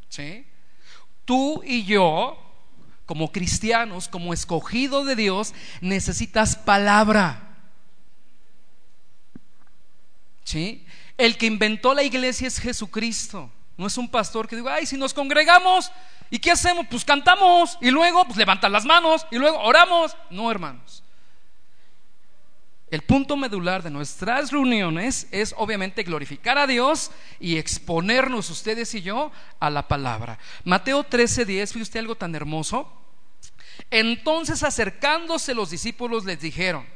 [0.07, 0.47] ¿Sí?
[1.25, 2.48] Tú y yo
[3.09, 7.57] como cristianos, como escogido de Dios, necesitas palabra.
[10.43, 10.85] ¿Sí?
[11.17, 13.51] El que inventó la iglesia es Jesucristo.
[13.77, 15.91] No es un pastor que diga, ay, si nos congregamos,
[16.29, 16.85] ¿y qué hacemos?
[16.87, 20.15] Pues cantamos y luego pues levantan las manos y luego oramos.
[20.29, 21.01] No, hermanos.
[22.91, 29.01] El punto medular de nuestras reuniones es obviamente glorificar a Dios y exponernos ustedes y
[29.03, 30.39] yo a la palabra.
[30.63, 32.91] Mateo 13:10, fue usted algo tan hermoso.
[33.91, 36.87] Entonces acercándose los discípulos les dijeron,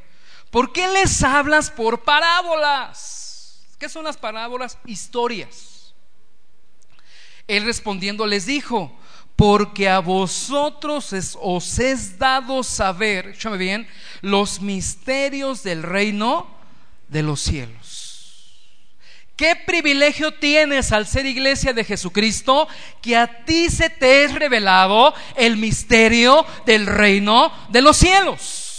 [0.50, 3.64] ¿por qué les hablas por parábolas?
[3.78, 4.80] ¿Qué son las parábolas?
[4.86, 5.94] Historias.
[7.48, 8.98] Él respondiendo les dijo,
[9.36, 13.88] porque a vosotros os es dado saber, escúchame bien,
[14.22, 16.48] los misterios del reino
[17.08, 18.04] de los cielos.
[19.36, 22.68] ¿Qué privilegio tienes al ser iglesia de Jesucristo?
[23.02, 28.70] Que a ti se te es revelado el misterio del reino de los cielos.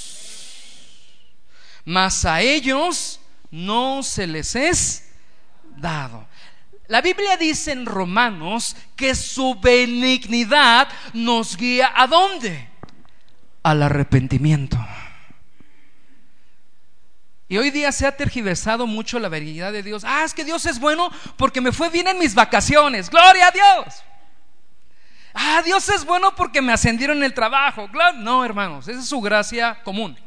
[1.84, 5.10] Mas a ellos no se les es
[5.76, 6.26] dado.
[6.86, 12.68] La Biblia dice en Romanos que su benignidad nos guía a dónde?
[13.62, 14.76] Al arrepentimiento.
[17.48, 20.02] Y hoy día se ha tergiversado mucho la benignidad de Dios.
[20.04, 23.08] Ah, es que Dios es bueno porque me fue bien en mis vacaciones.
[23.08, 24.02] Gloria a Dios.
[25.32, 27.88] Ah, Dios es bueno porque me ascendieron en el trabajo.
[28.16, 30.18] No, hermanos, esa es su gracia común.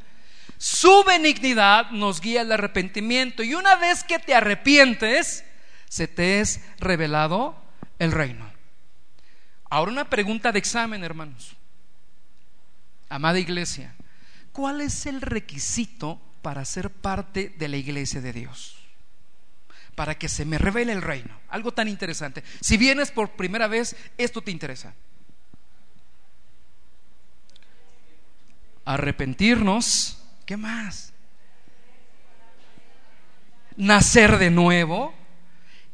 [0.57, 3.43] Su benignidad nos guía al arrepentimiento.
[3.43, 5.43] Y una vez que te arrepientes,
[5.89, 7.55] se te es revelado
[7.99, 8.49] el reino.
[9.69, 11.55] Ahora una pregunta de examen, hermanos.
[13.09, 13.95] Amada iglesia,
[14.51, 18.77] ¿cuál es el requisito para ser parte de la iglesia de Dios?
[19.95, 21.39] Para que se me revele el reino.
[21.49, 22.43] Algo tan interesante.
[22.61, 24.93] Si vienes por primera vez, esto te interesa.
[28.85, 30.21] Arrepentirnos.
[30.45, 31.11] ¿Qué más?
[33.75, 35.13] Nacer de nuevo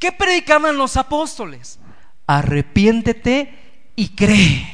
[0.04, 1.80] ¿Qué predicaban los apóstoles?
[2.28, 4.68] Arrepiéntete y cree.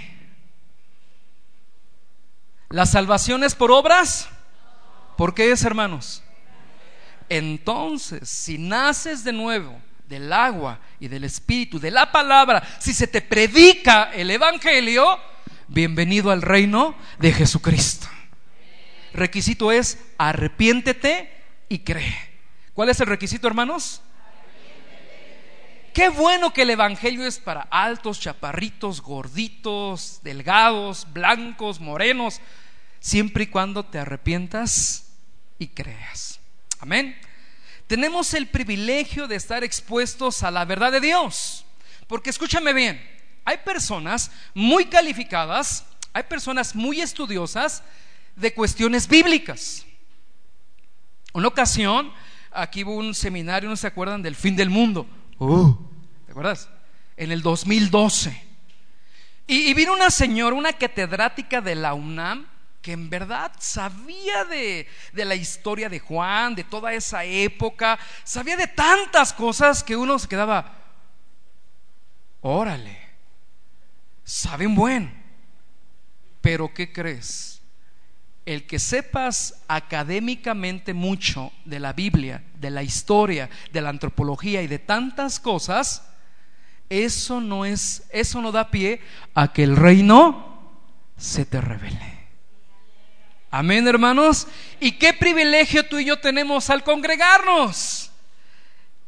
[2.69, 4.27] ¿La salvación es por obras?
[5.15, 6.23] ¿Por qué es, hermanos?
[7.29, 13.05] Entonces, si naces de nuevo del agua y del espíritu, de la palabra, si se
[13.05, 15.19] te predica el evangelio,
[15.67, 18.07] bienvenido al reino de Jesucristo.
[19.13, 21.31] Requisito es arrepiéntete
[21.69, 22.17] y cree.
[22.73, 24.01] ¿Cuál es el requisito, hermanos?
[25.99, 32.39] Qué bueno que el Evangelio es para altos, chaparritos, gorditos, delgados, blancos, morenos,
[33.01, 35.09] siempre y cuando te arrepientas
[35.57, 36.39] y creas.
[36.79, 37.19] Amén.
[37.85, 41.65] Tenemos el privilegio de estar expuestos a la verdad de Dios.
[42.07, 43.05] Porque escúchame bien,
[43.43, 47.83] hay personas muy calificadas, hay personas muy estudiosas
[48.37, 49.85] de cuestiones bíblicas.
[51.33, 52.13] Una ocasión,
[52.51, 54.21] aquí hubo un seminario, ¿no se acuerdan?
[54.21, 55.05] Del fin del mundo
[55.39, 55.88] Uh, ¿te
[56.39, 56.69] acuerdas?
[57.17, 58.49] En el 2012.
[59.47, 62.47] Y, vino una señora, una catedrática de la UNAM,
[62.81, 68.55] que en verdad sabía de, de, la historia de Juan, de toda esa época, sabía
[68.55, 70.77] de tantas cosas que uno se quedaba,
[72.41, 72.97] órale,
[74.23, 75.11] saben buen,
[76.41, 77.59] pero ¿qué crees?
[78.45, 84.67] el que sepas académicamente mucho de la Biblia, de la historia, de la antropología y
[84.67, 86.08] de tantas cosas,
[86.89, 89.01] eso no es, eso no da pie
[89.35, 90.71] a que el reino
[91.17, 92.19] se te revele.
[93.51, 94.47] Amén, hermanos.
[94.79, 98.11] ¿Y qué privilegio tú y yo tenemos al congregarnos?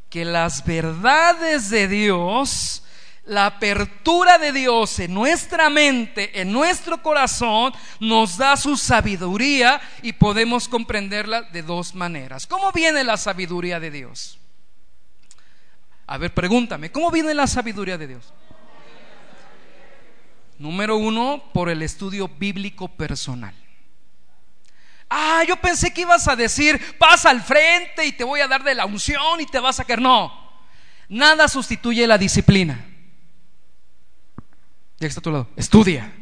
[0.10, 2.82] Que las verdades de Dios
[3.26, 10.14] la apertura de Dios en nuestra mente, en nuestro corazón, nos da su sabiduría y
[10.14, 12.48] podemos comprenderla de dos maneras.
[12.48, 14.41] ¿Cómo viene la sabiduría de Dios?
[16.08, 18.34] A ver, pregúntame, ¿cómo viene la sabiduría de Dios?
[20.58, 23.56] Número uno, por el estudio bíblico personal.
[25.10, 28.64] Ah, yo pensé que ibas a decir, pasa al frente y te voy a dar
[28.64, 30.02] de la unción y te vas a quedar.
[30.02, 30.32] No,
[31.10, 32.86] nada sustituye la disciplina.
[35.00, 35.50] Ya está a tu lado.
[35.56, 36.14] Estudia.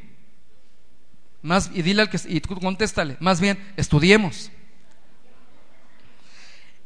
[1.41, 4.51] Más, y dile al que y contéstale, más bien, estudiemos.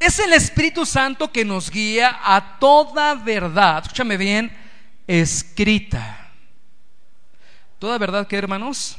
[0.04, 4.52] Es el Espíritu Santo que nos guía a toda verdad, escúchame bien,
[5.08, 6.30] escrita.
[7.80, 8.98] ¿Toda verdad que hermanos?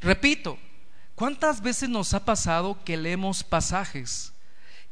[0.00, 0.58] Repito,
[1.14, 4.32] ¿cuántas veces nos ha pasado que leemos pasajes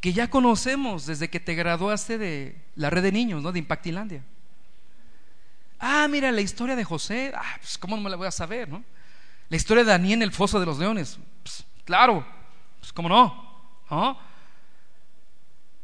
[0.00, 3.50] que ya conocemos desde que te graduaste de la red de niños, ¿no?
[3.50, 4.22] De Impactilandia?
[5.80, 8.68] Ah, mira, la historia de José, ah, pues cómo no me la voy a saber,
[8.68, 8.84] ¿no?
[9.48, 12.24] La historia de Daniel en el foso de los leones, pues, claro,
[12.86, 14.16] pues cómo no,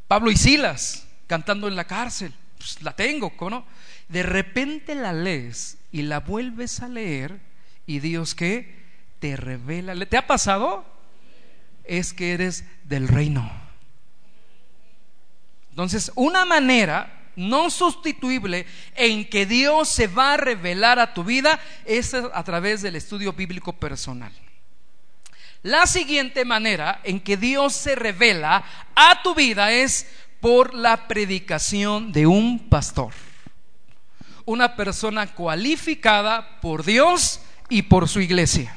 [0.07, 3.67] Pablo y Silas cantando en la cárcel, pues la tengo, ¿cómo no?
[4.09, 7.41] De repente la lees y la vuelves a leer
[7.87, 8.77] y Dios que
[9.19, 10.85] te revela, ¿te ha pasado?
[11.83, 13.51] Es que eres del reino.
[15.71, 21.59] Entonces, una manera no sustituible en que Dios se va a revelar a tu vida
[21.85, 24.33] es a través del estudio bíblico personal.
[25.63, 28.65] La siguiente manera en que Dios se revela
[28.97, 30.09] a tu vida es
[30.41, 33.13] por la predicación de un pastor.
[34.45, 38.77] Una persona cualificada por Dios y por su iglesia.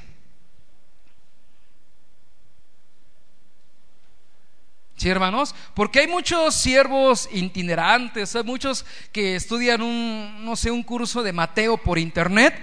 [4.95, 5.53] ¿Sí, hermanos?
[5.73, 11.33] Porque hay muchos siervos itinerantes, hay muchos que estudian un, no sé, un curso de
[11.33, 12.55] Mateo por internet.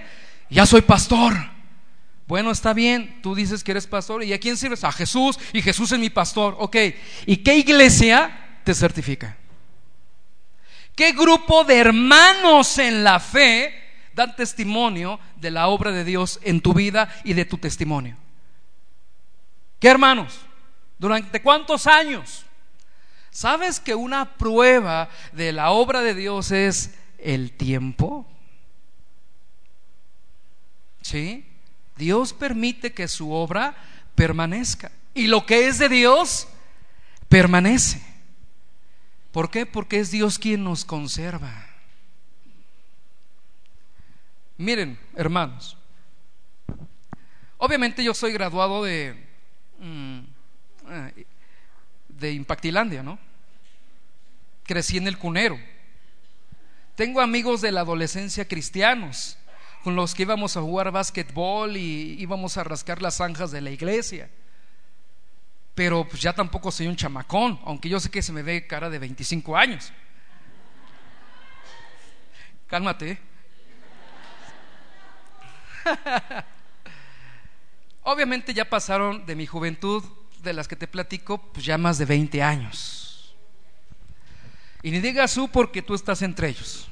[0.49, 1.52] Ya soy pastor.
[2.27, 4.23] Bueno, está bien, tú dices que eres pastor.
[4.23, 4.83] ¿Y a quién sirves?
[4.83, 6.55] A Jesús, y Jesús es mi pastor.
[6.59, 6.75] Ok,
[7.25, 9.37] ¿y qué iglesia te certifica?
[10.95, 13.73] ¿Qué grupo de hermanos en la fe
[14.13, 18.15] dan testimonio de la obra de Dios en tu vida y de tu testimonio?
[19.79, 20.39] ¿Qué hermanos?
[20.97, 22.45] ¿Durante cuántos años?
[23.31, 28.29] ¿Sabes que una prueba de la obra de Dios es el tiempo?
[31.01, 31.52] ¿Sí?
[31.95, 33.75] Dios permite que su obra
[34.15, 34.91] permanezca.
[35.13, 36.47] Y lo que es de Dios
[37.29, 38.01] permanece.
[39.31, 39.65] ¿Por qué?
[39.65, 41.67] Porque es Dios quien nos conserva.
[44.57, 45.77] Miren, hermanos,
[47.57, 49.15] obviamente yo soy graduado de...
[49.79, 50.19] Mm,
[50.89, 51.25] eh,
[52.19, 53.19] de Impactilandia, ¿no?
[54.63, 55.59] Crecí en el cunero.
[56.95, 59.37] Tengo amigos de la adolescencia cristianos
[59.83, 63.69] con los que íbamos a jugar básquetbol y íbamos a rascar las zanjas de la
[63.69, 64.29] iglesia.
[65.75, 68.89] Pero pues ya tampoco soy un chamacón, aunque yo sé que se me ve cara
[68.89, 69.91] de 25 años.
[72.67, 73.11] Cálmate.
[73.11, 73.19] ¿eh?
[78.03, 80.01] Obviamente ya pasaron de mi juventud
[80.41, 83.35] de las que te platico, pues ya más de 20 años.
[84.81, 86.89] Y ni digas tú porque tú estás entre ellos.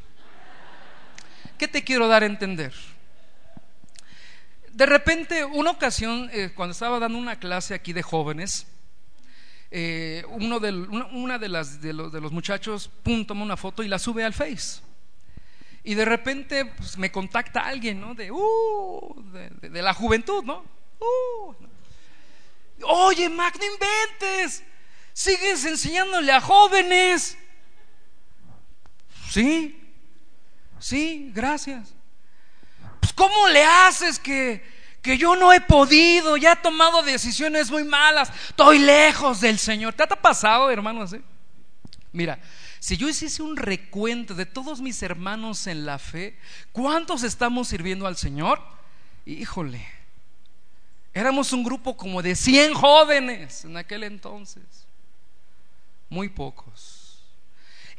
[1.61, 2.73] ¿Qué te quiero dar a entender?
[4.71, 8.65] De repente, una ocasión, eh, cuando estaba dando una clase aquí de jóvenes,
[9.69, 12.89] eh, uno de, una, de, las, de, los, muchachos
[13.27, 14.81] toma una foto y la sube al Face.
[15.83, 18.15] Y de repente pues, me contacta alguien, ¿no?
[18.15, 19.23] De, uh,
[19.61, 20.65] de, la juventud, ¿no?
[20.99, 21.53] Uh,
[22.85, 24.63] Oye, Mac, no inventes.
[25.13, 27.37] Sigues enseñándole a jóvenes.
[29.29, 29.80] Sí,
[30.81, 31.93] sí, gracias.
[32.99, 34.61] Pues, ¿cómo le haces que,
[35.01, 36.35] que yo no he podido?
[36.35, 38.29] Ya he tomado decisiones muy malas.
[38.49, 39.93] Estoy lejos del Señor.
[39.93, 41.03] ¿Te ha pasado, hermano?
[41.03, 41.21] Así?
[42.11, 42.39] Mira,
[42.79, 46.37] si yo hiciese un recuento de todos mis hermanos en la fe,
[46.73, 48.61] ¿cuántos estamos sirviendo al Señor?
[49.25, 50.01] Híjole
[51.13, 54.63] Éramos un grupo como de 100 jóvenes en aquel entonces.
[56.09, 56.90] Muy pocos.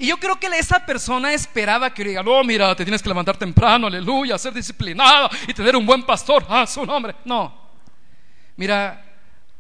[0.02, 3.36] Y yo creo que esa persona esperaba que diga, no, mira, te tienes que levantar
[3.36, 7.14] temprano, aleluya, ser disciplinado y tener un buen pastor, a su nombre.
[7.24, 7.54] No.
[8.56, 9.00] Mira,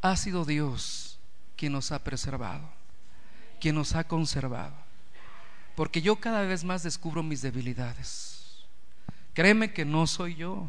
[0.00, 1.16] ha sido Dios
[1.54, 2.68] quien nos ha preservado,
[3.60, 4.74] quien nos ha conservado.
[5.76, 8.64] Porque yo cada vez más descubro mis debilidades.
[9.34, 10.66] Créeme que no soy yo.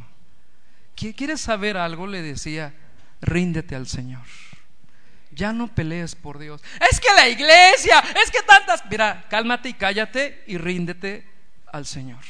[0.95, 2.05] ¿Quieres saber algo?
[2.05, 2.75] Le decía,
[3.21, 4.21] ríndete al Señor.
[5.35, 6.61] Ya no pelees por Dios.
[6.91, 8.83] Es que la iglesia, es que tantas...
[8.89, 11.27] Mira, cálmate y cállate y ríndete
[11.71, 12.21] al Señor.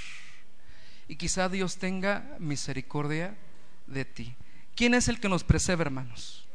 [1.07, 3.35] Y quizá Dios tenga misericordia
[3.87, 4.35] de ti.
[4.75, 6.45] ¿Quién es el que nos preserva, hermanos?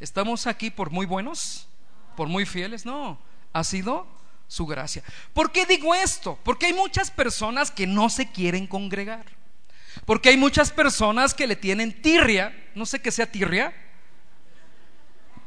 [0.00, 1.68] ¿Estamos aquí por muy buenos?
[2.16, 2.84] ¿Por muy fieles?
[2.84, 3.18] No,
[3.52, 4.06] ha sido
[4.48, 5.02] su gracia.
[5.32, 6.38] ¿Por qué digo esto?
[6.44, 9.24] Porque hay muchas personas que no se quieren congregar.
[10.04, 13.72] Porque hay muchas personas que le tienen tirria, no sé qué sea tirria,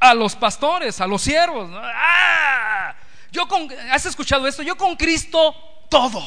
[0.09, 1.69] a los pastores, a los siervos.
[1.73, 2.95] ¡Ah!
[3.31, 4.63] Yo con, ¿Has escuchado esto?
[4.63, 5.55] Yo con Cristo
[5.89, 6.23] todo.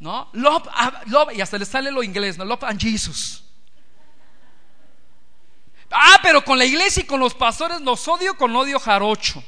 [0.00, 0.30] ¿No?
[0.72, 1.02] Ah,
[1.34, 2.44] y hasta le sale lo inglés, ¿no?
[2.44, 3.44] Love and Jesus.
[5.90, 9.42] Ah, pero con la iglesia y con los pastores los odio con odio jarocho.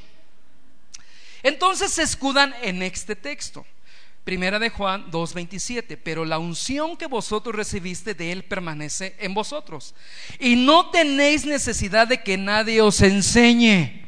[1.42, 3.66] Entonces se escudan en este texto.
[4.24, 9.94] Primera de Juan 2:27, pero la unción que vosotros recibiste de él permanece en vosotros.
[10.40, 14.02] Y no tenéis necesidad de que nadie os enseñe.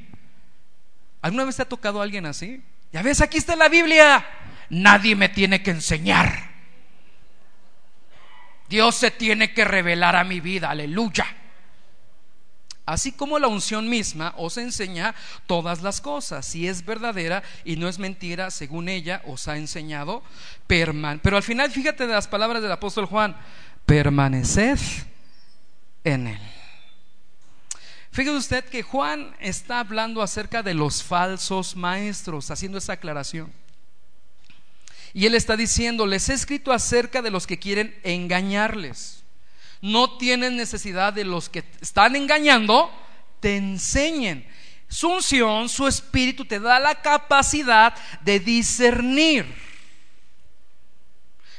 [1.20, 2.62] ¿Alguna vez te ha tocado alguien así?
[2.92, 4.26] Ya ves, aquí está la Biblia.
[4.70, 6.50] Nadie me tiene que enseñar.
[8.70, 11.36] Dios se tiene que revelar a mi vida, aleluya
[12.87, 15.14] así como la unción misma os enseña
[15.47, 20.22] todas las cosas, si es verdadera y no es mentira, según ella os ha enseñado,
[20.66, 23.37] pero al final fíjate de las palabras del apóstol Juan,
[23.84, 24.78] permaneced
[26.05, 26.41] en él.
[28.12, 33.53] Fíjese usted que Juan está hablando acerca de los falsos maestros, haciendo esa aclaración.
[35.12, 39.25] Y él está diciendo, les he escrito acerca de los que quieren engañarles
[39.80, 42.90] no tienen necesidad de los que están engañando,
[43.40, 44.46] te enseñen.
[44.88, 49.44] su unción, su espíritu te da la capacidad de discernir.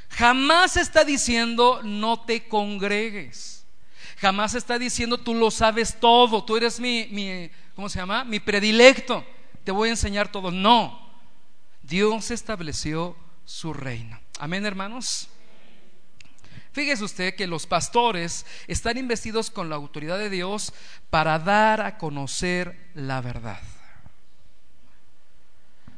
[0.10, 3.66] Jamás está diciendo no te congregues.
[4.18, 8.24] Jamás está diciendo tú lo sabes todo, tú eres mi, mi ¿cómo se llama?
[8.24, 9.24] Mi predilecto,
[9.64, 10.50] te voy a enseñar todo.
[10.50, 11.12] No,
[11.84, 13.16] Dios estableció
[13.46, 14.20] su reino.
[14.40, 15.30] Amén, hermanos.
[16.78, 20.76] Fíjese usted que los pastores están investidos con la autoridad de Dios
[21.10, 23.60] para dar a conocer la verdad.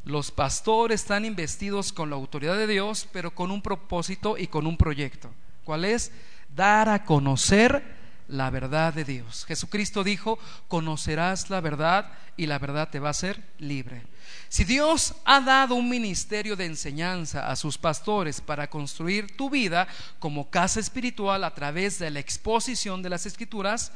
[0.06, 4.66] Los pastores están investidos con la autoridad de Dios, pero con un propósito y con
[4.66, 5.30] un proyecto.
[5.66, 6.14] ¿Cuál es?
[6.56, 7.84] Dar a conocer
[8.30, 9.46] la verdad de Dios.
[9.46, 14.04] Jesucristo dijo, conocerás la verdad y la verdad te va a hacer libre.
[14.48, 19.88] Si Dios ha dado un ministerio de enseñanza a sus pastores para construir tu vida
[20.20, 23.92] como casa espiritual a través de la exposición de las escrituras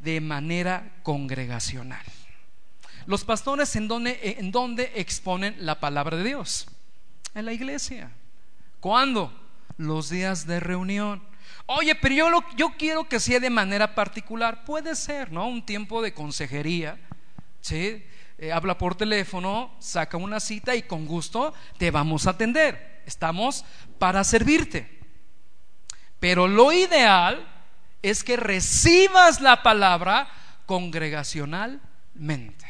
[0.00, 2.04] de manera congregacional.
[3.06, 6.66] Los pastores en donde, en donde exponen la palabra de Dios?
[7.34, 8.10] En la iglesia.
[8.80, 9.32] ¿Cuándo?
[9.78, 11.22] Los días de reunión.
[11.70, 14.64] Oye, pero yo, yo quiero que sea de manera particular.
[14.64, 15.46] Puede ser, ¿no?
[15.46, 16.98] Un tiempo de consejería.
[17.60, 18.06] ¿Sí?
[18.38, 23.02] Eh, habla por teléfono, saca una cita y con gusto te vamos a atender.
[23.04, 23.66] Estamos
[23.98, 24.98] para servirte.
[26.18, 27.46] Pero lo ideal
[28.00, 30.26] es que recibas la palabra
[30.64, 32.64] congregacionalmente.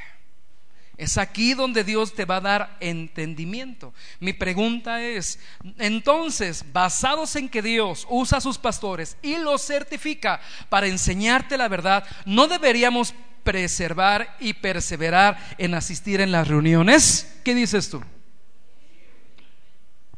[0.98, 3.94] Es aquí donde Dios te va a dar entendimiento.
[4.18, 5.38] Mi pregunta es,
[5.78, 11.68] entonces, basados en que Dios usa a sus pastores y los certifica para enseñarte la
[11.68, 17.40] verdad, ¿no deberíamos preservar y perseverar en asistir en las reuniones?
[17.44, 18.02] ¿Qué dices tú?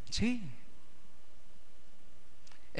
[0.09, 0.50] Sí.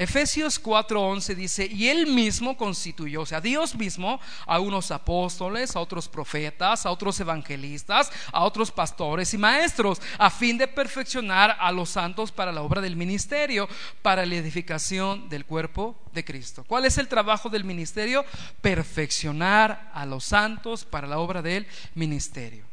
[0.02, 5.80] Efesios 4:11 dice, y él mismo constituyó, o sea, Dios mismo, a unos apóstoles, a
[5.80, 11.72] otros profetas, a otros evangelistas, a otros pastores y maestros, a fin de perfeccionar a
[11.72, 13.68] los santos para la obra del ministerio,
[14.02, 16.64] para la edificación del cuerpo de Cristo.
[16.66, 18.24] ¿Cuál es el trabajo del ministerio?
[18.60, 22.64] Perfeccionar a los santos para la obra del ministerio.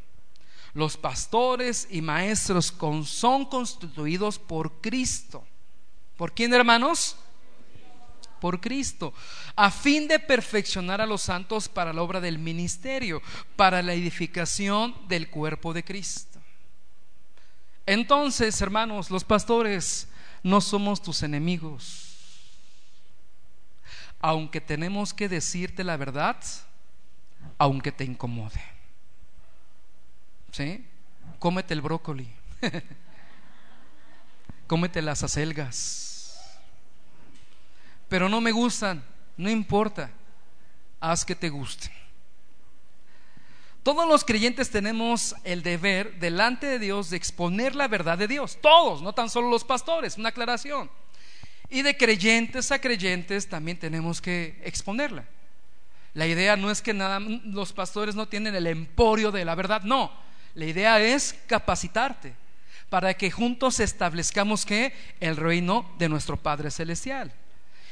[0.74, 2.74] Los pastores y maestros
[3.06, 5.46] son constituidos por Cristo.
[6.20, 7.16] ¿Por quién, hermanos?
[8.42, 9.14] Por Cristo,
[9.56, 13.22] a fin de perfeccionar a los santos para la obra del ministerio,
[13.56, 16.38] para la edificación del cuerpo de Cristo.
[17.86, 20.10] Entonces, hermanos, los pastores
[20.44, 22.18] no somos tus enemigos.
[24.20, 26.36] Aunque tenemos que decirte la verdad,
[27.58, 28.62] aunque te incomode.
[30.52, 30.86] ¿Sí?
[31.40, 32.30] Cómete el brócoli.
[34.68, 36.09] Cómete las acelgas
[38.10, 39.04] pero no me gustan,
[39.38, 40.12] no importa,
[41.00, 41.92] haz que te gusten.
[43.84, 48.58] Todos los creyentes tenemos el deber delante de Dios de exponer la verdad de Dios,
[48.62, 50.92] todos, no tan solo los pastores, una aclaración.
[51.70, 55.26] Y de creyentes a creyentes también tenemos que exponerla.
[56.14, 59.84] La idea no es que nada, los pastores no tienen el emporio de la verdad,
[59.84, 60.12] no.
[60.56, 62.34] La idea es capacitarte
[62.90, 67.32] para que juntos establezcamos que el reino de nuestro Padre Celestial.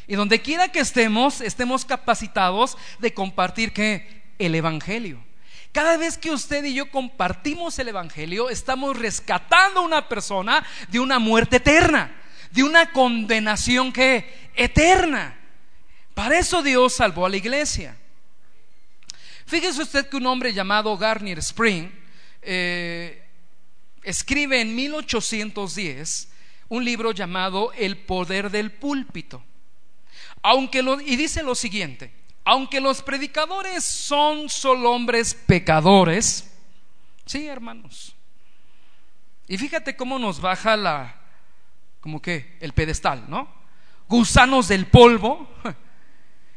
[0.07, 5.23] Y donde quiera que estemos, estemos capacitados de compartir que el Evangelio.
[5.73, 10.99] Cada vez que usted y yo compartimos el Evangelio, estamos rescatando a una persona de
[10.99, 12.15] una muerte eterna,
[12.51, 15.37] de una condenación que eterna.
[16.13, 17.97] Para eso Dios salvó a la iglesia.
[19.45, 21.89] Fíjese usted que un hombre llamado Garnier Spring
[22.41, 23.23] eh,
[24.03, 26.29] escribe en 1810
[26.69, 29.43] un libro llamado El poder del púlpito.
[30.41, 32.13] Aunque y dice lo siguiente,
[32.43, 36.49] aunque los predicadores son solo hombres pecadores,
[37.25, 38.15] sí, hermanos.
[39.47, 41.15] Y fíjate cómo nos baja la,
[41.99, 43.53] como que, el pedestal, ¿no?
[44.07, 45.49] Gusanos del polvo.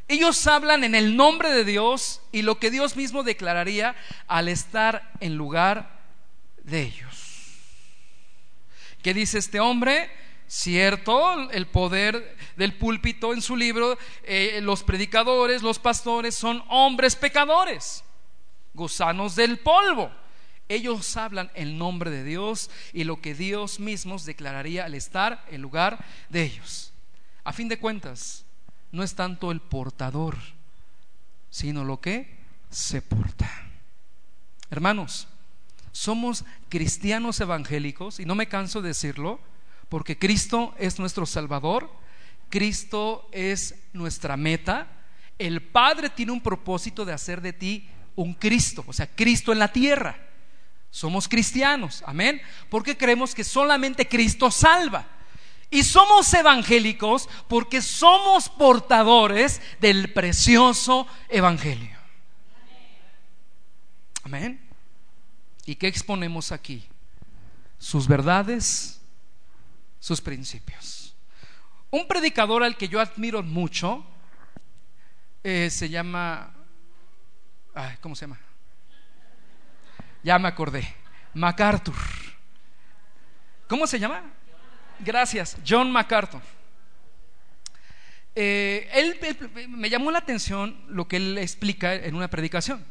[0.08, 3.94] Ellos hablan en el nombre de Dios y lo que Dios mismo declararía
[4.26, 6.00] al estar en lugar
[6.64, 7.30] de ellos.
[9.02, 10.10] ¿Qué dice este hombre?
[10.50, 17.14] Cierto, el poder del púlpito en su libro, eh, los predicadores, los pastores son hombres
[17.14, 18.02] pecadores,
[18.74, 20.10] gusanos del polvo.
[20.68, 25.62] Ellos hablan el nombre de Dios y lo que Dios mismo declararía al estar en
[25.62, 26.92] lugar de ellos.
[27.44, 28.44] A fin de cuentas,
[28.90, 30.36] no es tanto el portador,
[31.48, 32.40] sino lo que
[32.70, 33.68] se porta.
[34.68, 35.28] Hermanos,
[35.92, 39.38] somos cristianos evangélicos y no me canso de decirlo
[39.90, 41.90] porque Cristo es nuestro Salvador,
[42.48, 44.86] Cristo es nuestra meta,
[45.38, 49.58] el Padre tiene un propósito de hacer de ti un Cristo, o sea, Cristo en
[49.58, 50.16] la tierra.
[50.90, 55.06] Somos cristianos, amén, porque creemos que solamente Cristo salva.
[55.70, 61.96] Y somos evangélicos porque somos portadores del precioso evangelio.
[64.24, 64.60] Amén.
[65.66, 66.84] ¿Y qué exponemos aquí?
[67.78, 68.99] Sus verdades,
[70.00, 71.14] sus principios.
[71.90, 74.04] Un predicador al que yo admiro mucho
[75.44, 76.52] eh, se llama,
[78.00, 78.40] ¿cómo se llama?
[80.22, 80.94] Ya me acordé,
[81.34, 81.94] MacArthur.
[83.68, 84.22] ¿Cómo se llama?
[84.98, 86.42] Gracias, John MacArthur.
[88.34, 92.84] Eh, él, me llamó la atención lo que él explica en una predicación.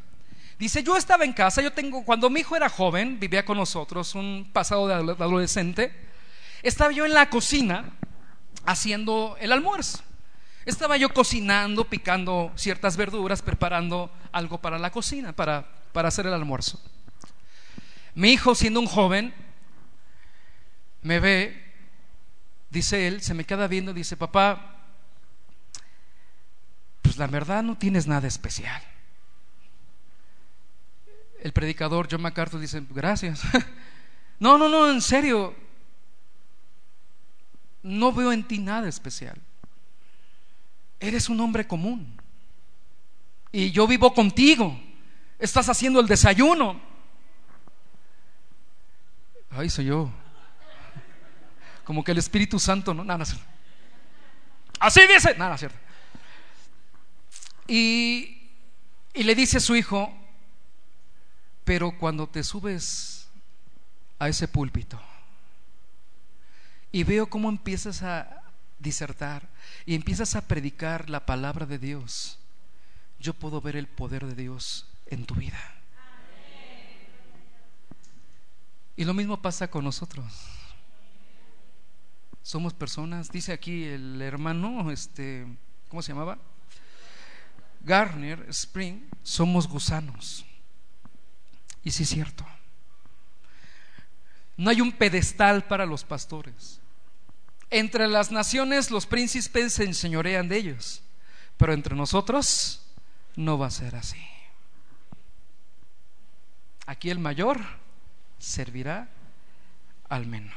[0.57, 4.14] Dice, yo estaba en casa, yo tengo, cuando mi hijo era joven, vivía con nosotros,
[4.16, 6.09] un pasado de adolescente,
[6.64, 7.91] estaba yo en la cocina
[8.66, 9.99] haciendo el almuerzo.
[10.66, 16.34] Estaba yo cocinando, picando ciertas verduras, preparando algo para la cocina, para, para hacer el
[16.34, 16.80] almuerzo.
[18.14, 19.34] Mi hijo, siendo un joven,
[21.01, 21.74] me ve,
[22.70, 24.76] dice él, se me queda viendo, dice, papá,
[27.01, 28.82] pues la verdad no tienes nada especial.
[31.41, 33.41] El predicador John MacArthur dice, gracias.
[34.39, 35.55] no, no, no, en serio,
[37.84, 39.39] no veo en ti nada especial.
[40.99, 42.19] Eres un hombre común.
[43.51, 44.77] Y yo vivo contigo.
[45.38, 46.80] Estás haciendo el desayuno.
[49.51, 50.11] Ay, soy yo.
[51.86, 53.25] Como que el Espíritu Santo, no, nada,
[54.80, 55.77] Así dice, nada, cierto.
[57.67, 58.51] Y,
[59.13, 60.13] y le dice a su hijo,
[61.63, 63.27] pero cuando te subes
[64.19, 64.99] a ese púlpito
[66.91, 68.43] y veo cómo empiezas a
[68.79, 69.47] disertar
[69.85, 72.39] y empiezas a predicar la palabra de Dios,
[73.19, 75.59] yo puedo ver el poder de Dios en tu vida.
[78.95, 80.25] Y lo mismo pasa con nosotros.
[82.43, 85.45] Somos personas, dice aquí el hermano, este,
[85.87, 86.37] ¿cómo se llamaba?
[87.81, 90.45] Garner Spring, somos gusanos.
[91.83, 92.45] Y sí es cierto.
[94.57, 96.78] No hay un pedestal para los pastores.
[97.72, 101.03] Entre las naciones los príncipes se enseñorean de ellos,
[101.57, 102.82] pero entre nosotros
[103.36, 104.17] no va a ser así.
[106.88, 107.61] Aquí el mayor
[108.39, 109.07] servirá
[110.09, 110.53] al menor.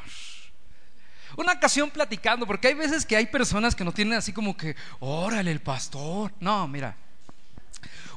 [1.36, 4.76] Una ocasión platicando, porque hay veces que hay personas que no tienen así como que,
[5.00, 6.32] órale, el pastor.
[6.40, 6.96] No, mira.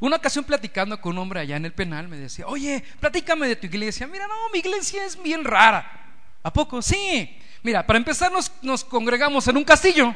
[0.02, 3.56] Una ocasión platicando con un hombre allá en el penal, me decía, oye, platícame de
[3.56, 4.08] tu iglesia.
[4.08, 6.05] Mira, no, mi iglesia es bien rara.
[6.46, 6.80] ¿A poco?
[6.80, 7.36] Sí.
[7.64, 10.16] Mira, para empezar nos, congregamos en un castillo.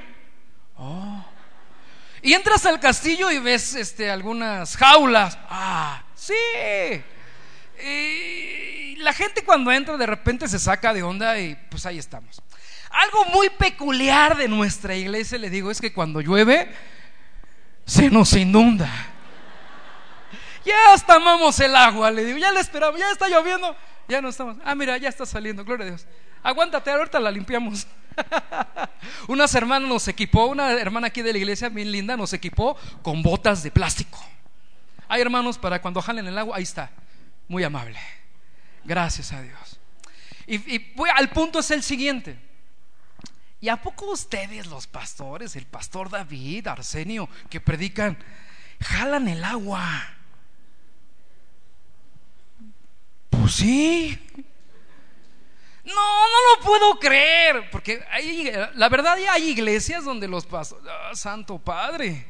[0.77, 1.25] Oh.
[2.21, 5.39] Y entras al castillo y ves este, algunas jaulas.
[5.49, 6.35] Ah, sí.
[7.83, 12.43] Y la gente cuando entra de repente se saca de onda y pues ahí estamos.
[12.91, 16.71] Algo muy peculiar de nuestra iglesia, le digo, es que cuando llueve
[17.85, 18.87] se nos inunda.
[20.63, 21.17] Ya hasta
[21.65, 23.75] el agua, le digo, ya le esperamos, ya está lloviendo,
[24.09, 24.57] ya no estamos.
[24.65, 26.05] Ah, mira, ya está saliendo, gloria a Dios.
[26.43, 27.87] Aguántate, ahorita la limpiamos.
[29.27, 33.21] Unas hermanas nos equipó, una hermana aquí de la iglesia, bien linda, nos equipó con
[33.21, 34.19] botas de plástico.
[35.07, 36.91] Hay hermanos para cuando jalen el agua, ahí está,
[37.47, 37.99] muy amable.
[38.83, 39.79] Gracias a Dios.
[40.47, 42.39] Y, voy, al punto es el siguiente.
[43.61, 48.17] ¿Y a poco ustedes, los pastores, el pastor David, Arsenio, que predican,
[48.81, 50.18] jalan el agua?
[53.49, 54.17] Sí.
[55.83, 60.85] No, no lo puedo creer, porque hay, la verdad ya hay iglesias donde los pastores,
[60.87, 62.27] ah, Santo Padre.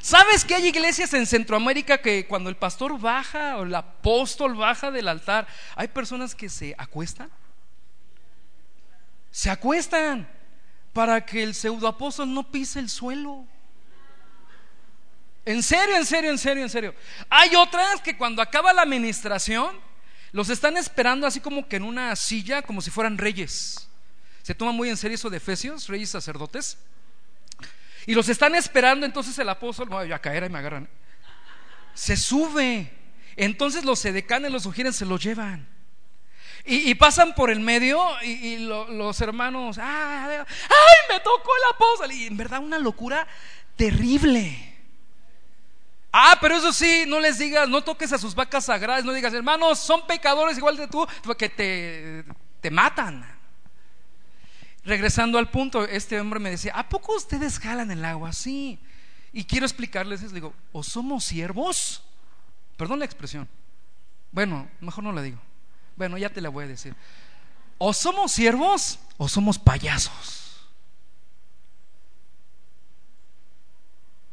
[0.00, 4.90] ¿Sabes que hay iglesias en Centroamérica que cuando el pastor baja o el apóstol baja
[4.90, 7.30] del altar, hay personas que se acuestan?
[9.30, 10.28] Se acuestan
[10.92, 13.46] para que el pseudoapóstol no pise el suelo.
[15.44, 16.94] En serio, en serio, en serio, en serio.
[17.30, 19.76] Hay otras que cuando acaba la administración,
[20.32, 23.88] los están esperando así como que en una silla, como si fueran reyes.
[24.42, 26.78] Se toma muy en serio eso de Efesios, reyes sacerdotes.
[28.06, 30.88] Y los están esperando, entonces el apóstol, voy a caer y me agarran.
[31.94, 32.90] Se sube.
[33.36, 35.68] Entonces los sedecanes, los ujieres se los llevan.
[36.64, 40.44] Y, pasan por el medio y, los hermanos, ¡ay,
[41.08, 42.12] me tocó el apóstol!
[42.12, 43.26] Y en verdad una locura
[43.76, 44.71] terrible.
[46.12, 49.32] Ah, pero eso sí, no les digas, no toques a sus vacas sagradas, no digas,
[49.32, 52.24] hermanos, son pecadores igual de tú, porque te,
[52.60, 53.26] te matan.
[54.84, 58.32] Regresando al punto, este hombre me decía, ¿a poco ustedes jalan el agua?
[58.32, 58.78] Sí.
[59.32, 62.02] Y quiero explicarles, les digo, o somos siervos,
[62.76, 63.48] Perdón la expresión.
[64.30, 65.38] Bueno, mejor no la digo.
[65.96, 66.96] Bueno, ya te la voy a decir.
[67.78, 70.66] O somos siervos o somos payasos.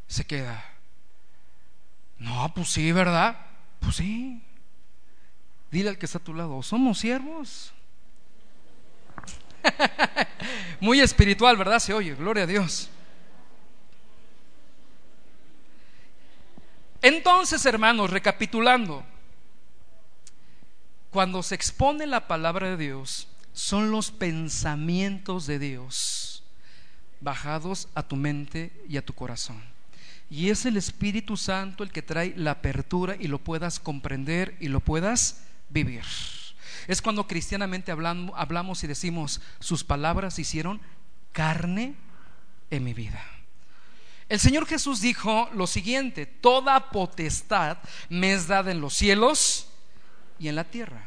[0.07, 0.65] Se queda.
[2.19, 3.37] No, pues sí, ¿verdad?
[3.79, 4.43] Pues sí.
[5.71, 7.73] Dile al que está a tu lado, somos siervos.
[10.79, 11.79] Muy espiritual, ¿verdad?
[11.79, 12.89] Se oye, gloria a Dios.
[17.01, 19.05] Entonces, hermanos, recapitulando,
[21.11, 26.43] cuando se expone la palabra de Dios, son los pensamientos de Dios
[27.21, 29.61] bajados a tu mente y a tu corazón.
[30.29, 34.67] Y es el Espíritu Santo el que trae la apertura y lo puedas comprender y
[34.67, 36.03] lo puedas vivir.
[36.87, 40.81] Es cuando cristianamente hablamos, y decimos, sus palabras hicieron
[41.31, 41.95] carne
[42.69, 43.23] en mi vida.
[44.27, 47.77] El Señor Jesús dijo lo siguiente, toda potestad
[48.09, 49.67] me es dada en los cielos
[50.37, 51.03] y en la tierra.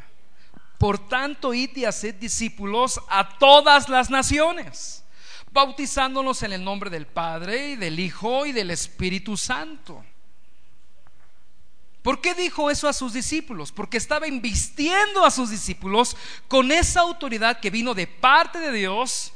[0.77, 5.02] Por tanto, id y haced discípulos a todas las naciones,
[5.53, 10.03] bautizándolos en el nombre del Padre y del Hijo y del Espíritu Santo.
[12.01, 13.71] ¿Por qué dijo eso a sus discípulos?
[13.71, 16.17] Porque estaba invistiendo a sus discípulos
[16.49, 19.31] con esa autoridad que vino de parte de Dios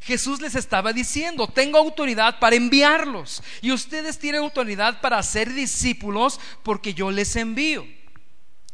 [0.00, 6.40] Jesús les estaba diciendo, tengo autoridad para enviarlos y ustedes tienen autoridad para ser discípulos
[6.62, 7.86] porque yo les envío.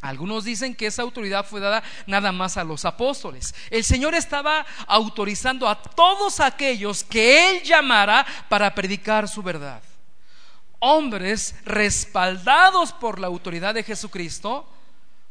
[0.04, 3.54] Algunos dicen que esa autoridad fue dada nada más a los apóstoles.
[3.70, 9.82] El Señor estaba autorizando a todos aquellos que Él llamara para predicar su verdad.
[10.78, 14.68] Hombres respaldados por la autoridad de Jesucristo.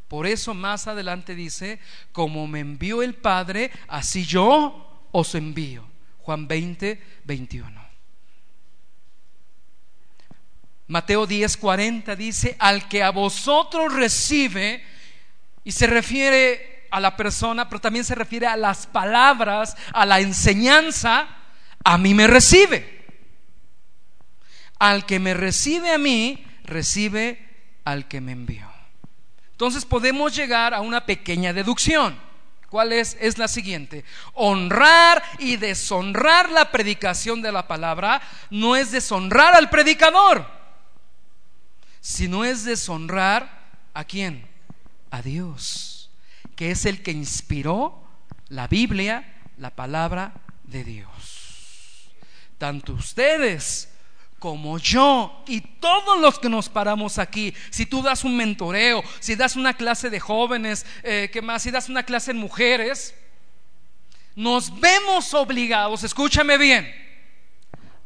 [0.07, 1.79] Por eso más adelante dice,
[2.11, 5.85] como me envió el Padre, así yo os envío.
[6.23, 7.82] Juan 20, 21.
[10.87, 14.83] Mateo 10, 40 dice, al que a vosotros recibe,
[15.63, 20.19] y se refiere a la persona, pero también se refiere a las palabras, a la
[20.19, 21.27] enseñanza,
[21.83, 23.05] a mí me recibe.
[24.77, 27.39] Al que me recibe a mí, recibe
[27.85, 28.69] al que me envió.
[29.51, 32.19] Entonces podemos llegar a una pequeña deducción.
[32.69, 33.15] ¿Cuál es?
[33.21, 34.03] Es la siguiente.
[34.33, 40.45] Honrar y deshonrar la predicación de la palabra no es deshonrar al predicador,
[42.03, 44.45] sino es deshonrar a quién?
[45.09, 46.11] A Dios,
[46.57, 48.03] que es el que inspiró
[48.49, 50.33] la Biblia, la palabra
[50.65, 52.11] de Dios.
[52.57, 53.89] Tanto ustedes
[54.37, 59.35] como yo y todos los que nos paramos aquí, si tú das un mentoreo, si
[59.35, 61.63] das una clase de jóvenes, eh, ¿qué más?
[61.63, 63.15] Si das una clase en mujeres,
[64.35, 66.93] nos vemos obligados, escúchame bien,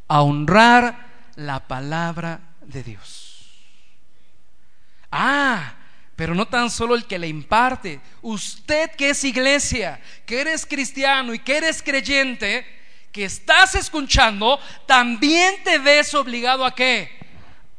[0.07, 3.26] a honrar la palabra de Dios.
[5.11, 5.75] Ah,
[6.15, 11.33] pero no tan solo el que le imparte, usted que es iglesia, que eres cristiano
[11.33, 12.65] y que eres creyente,
[13.11, 17.11] que estás escuchando, también te ves obligado a qué?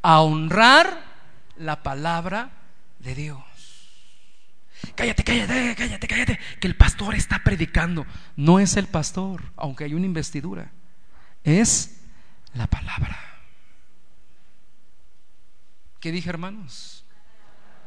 [0.02, 1.02] A honrar
[1.56, 2.50] la palabra
[3.00, 3.42] de Dios.
[4.94, 8.06] Cállate, cállate, cállate, cállate, que el pastor está predicando.
[8.36, 10.70] No es el pastor, aunque hay una investidura,
[11.44, 12.00] es
[12.54, 13.18] la palabra.
[16.00, 16.97] ¿Qué dije, hermanos?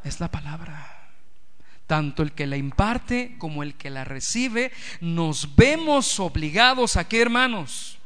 [0.04, 1.02] Es la palabra
[1.92, 4.72] tanto el que la imparte como el que la recibe,
[5.02, 7.98] nos vemos obligados a qué, hermanos?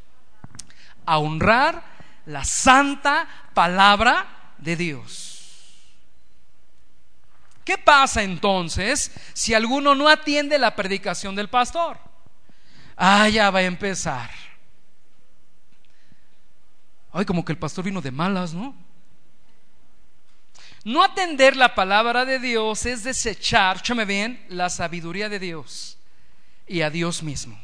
[1.06, 1.84] A honrar
[2.26, 4.26] la santa palabra
[4.58, 5.76] de Dios.
[7.64, 12.00] ¿Qué pasa entonces si alguno no atiende la predicación del pastor?
[12.98, 14.32] Ah, ya va a empezar.
[17.14, 18.85] Ay, como que el pastor vino de malas, ¿no?
[20.86, 25.98] No atender la palabra de Dios es desechar, escúchame bien, la sabiduría de Dios
[26.68, 27.60] y a Dios mismo.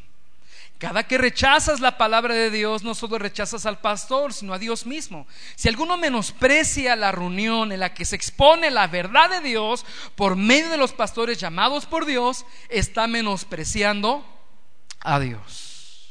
[0.79, 4.87] Cada que rechazas la palabra de Dios, no solo rechazas al pastor, sino a Dios
[4.87, 5.27] mismo.
[5.55, 10.35] Si alguno menosprecia la reunión en la que se expone la verdad de Dios por
[10.35, 14.25] medio de los pastores llamados por Dios, está menospreciando
[14.99, 16.09] a Dios.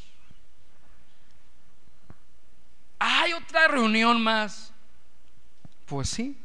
[3.01, 4.73] ¿Hay otra reunión más?
[5.87, 6.37] Pues sí.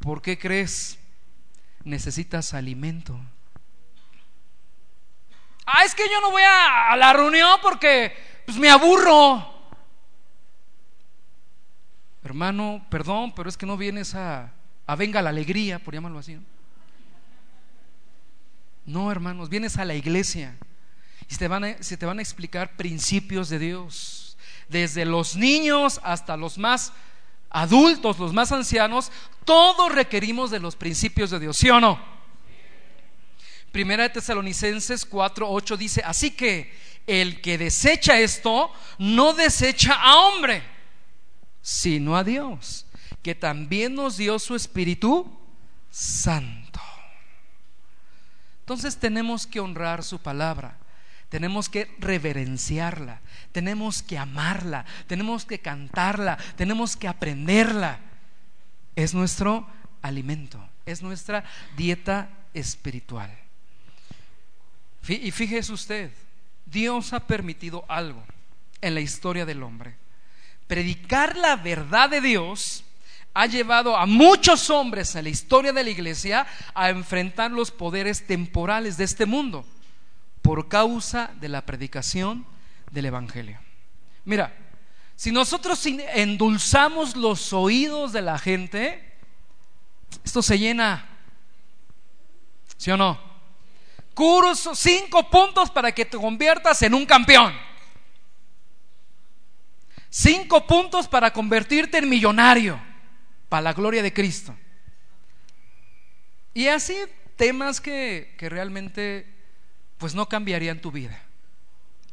[0.00, 0.98] ¿Por qué crees?
[1.84, 3.18] Necesitas alimento.
[5.66, 8.12] Ah, es que yo no voy a, la reunión porque
[8.44, 9.46] pues, me aburro.
[12.24, 14.52] Hermano, perdón, pero es que no vienes a,
[14.86, 16.38] a venga la alegría, por llamarlo así.
[18.86, 20.56] No, hermanos, vienes a la iglesia
[21.28, 24.36] y te van se te van a explicar principios de Dios,
[24.68, 26.92] desde los niños hasta los más
[27.50, 29.12] adultos, los más ancianos,
[29.44, 32.00] todos requerimos de los principios de Dios, ¿sí o no?
[33.72, 36.72] Primera de Tesalonicenses 4:8 dice, así que
[37.06, 40.62] el que desecha esto, no desecha a hombre,
[41.62, 42.86] sino a Dios,
[43.22, 45.38] que también nos dio su Espíritu
[45.90, 46.80] Santo.
[48.60, 50.78] Entonces tenemos que honrar su palabra,
[51.30, 53.20] tenemos que reverenciarla,
[53.52, 58.00] tenemos que amarla, tenemos que cantarla, tenemos que aprenderla.
[58.96, 59.66] Es nuestro
[60.02, 61.44] alimento, es nuestra
[61.76, 63.30] dieta espiritual.
[65.08, 66.10] Y fíjese usted,
[66.66, 68.22] Dios ha permitido algo
[68.80, 69.94] en la historia del hombre.
[70.66, 72.84] Predicar la verdad de Dios
[73.34, 78.26] ha llevado a muchos hombres en la historia de la iglesia a enfrentar los poderes
[78.26, 79.64] temporales de este mundo
[80.50, 82.44] por causa de la predicación
[82.90, 83.60] del Evangelio.
[84.24, 84.52] Mira,
[85.14, 89.14] si nosotros endulzamos los oídos de la gente,
[90.24, 91.08] esto se llena,
[92.76, 93.16] ¿sí o no?
[94.12, 97.54] Curso, cinco puntos para que te conviertas en un campeón.
[100.08, 102.82] Cinco puntos para convertirte en millonario,
[103.48, 104.52] para la gloria de Cristo.
[106.54, 106.96] Y así
[107.36, 109.39] temas que, que realmente
[110.00, 111.22] pues no cambiarían tu vida,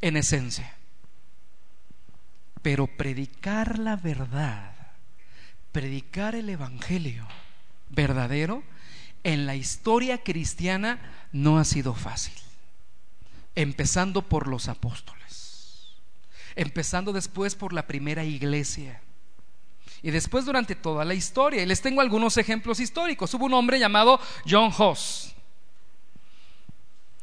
[0.02, 0.76] en esencia.
[2.60, 4.74] Pero predicar la verdad,
[5.72, 7.26] predicar el Evangelio
[7.88, 8.62] verdadero,
[9.24, 11.00] en la historia cristiana
[11.32, 12.34] no ha sido fácil.
[13.54, 15.88] Empezando por los apóstoles,
[16.56, 19.00] empezando después por la primera iglesia.
[20.02, 21.62] Y después durante toda la historia.
[21.62, 23.32] Y les tengo algunos ejemplos históricos.
[23.34, 25.34] Hubo un hombre llamado John Hoss.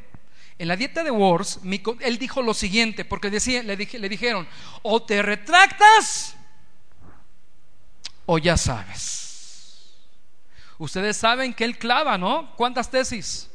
[0.60, 1.60] En la dieta de Worms,
[2.02, 3.76] él dijo lo siguiente, porque decía, le
[4.10, 4.48] dijeron,
[4.84, 6.36] o te retractas
[8.32, 9.90] o ya sabes.
[10.78, 12.54] Ustedes saben que él clava, ¿no?
[12.56, 13.50] ¿Cuántas tesis?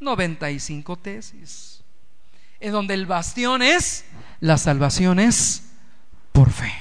[0.00, 1.82] 95 tesis.
[2.58, 4.06] En donde el bastión es,
[4.40, 5.64] la salvación es
[6.32, 6.72] por fe.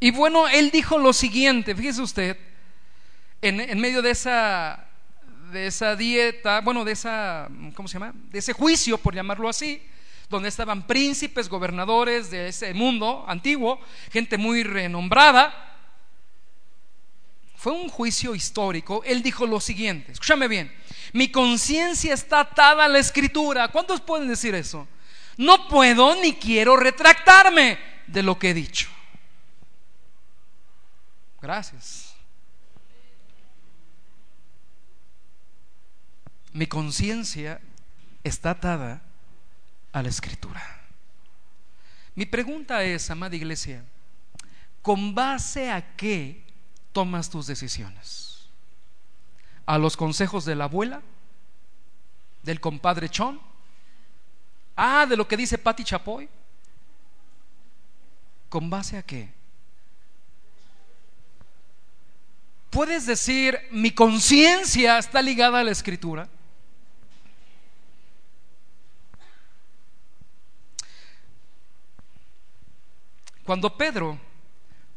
[0.00, 2.36] Y bueno, él dijo lo siguiente, fíjese usted,
[3.40, 4.86] en, medio de esa,
[5.50, 8.12] de esa dieta, bueno, de esa, ¿cómo se llama?
[8.30, 9.82] De ese juicio, por llamarlo así,
[10.34, 13.80] donde estaban príncipes, gobernadores de ese mundo antiguo,
[14.12, 15.76] gente muy renombrada.
[17.56, 19.02] Fue un juicio histórico.
[19.04, 20.74] Él dijo lo siguiente, escúchame bien,
[21.12, 23.68] mi conciencia está atada a la escritura.
[23.68, 24.88] ¿Cuántos pueden decir eso?
[25.36, 28.88] No puedo ni quiero retractarme de lo que he dicho.
[31.40, 32.14] Gracias.
[36.52, 37.60] Mi conciencia
[38.24, 39.02] está atada
[39.94, 40.60] a la escritura.
[42.16, 43.84] Mi pregunta es, amada iglesia,
[44.82, 46.42] ¿con base a qué
[46.92, 48.48] tomas tus decisiones?
[49.64, 51.00] ¿A los consejos de la abuela?
[52.42, 53.40] ¿Del compadre Chon?
[54.76, 56.28] Ah, de lo que dice Patti Chapoy.
[58.48, 59.32] ¿Con base a qué?
[62.68, 66.28] ¿Puedes decir, mi conciencia está ligada a la escritura?
[73.44, 74.18] Cuando Pedro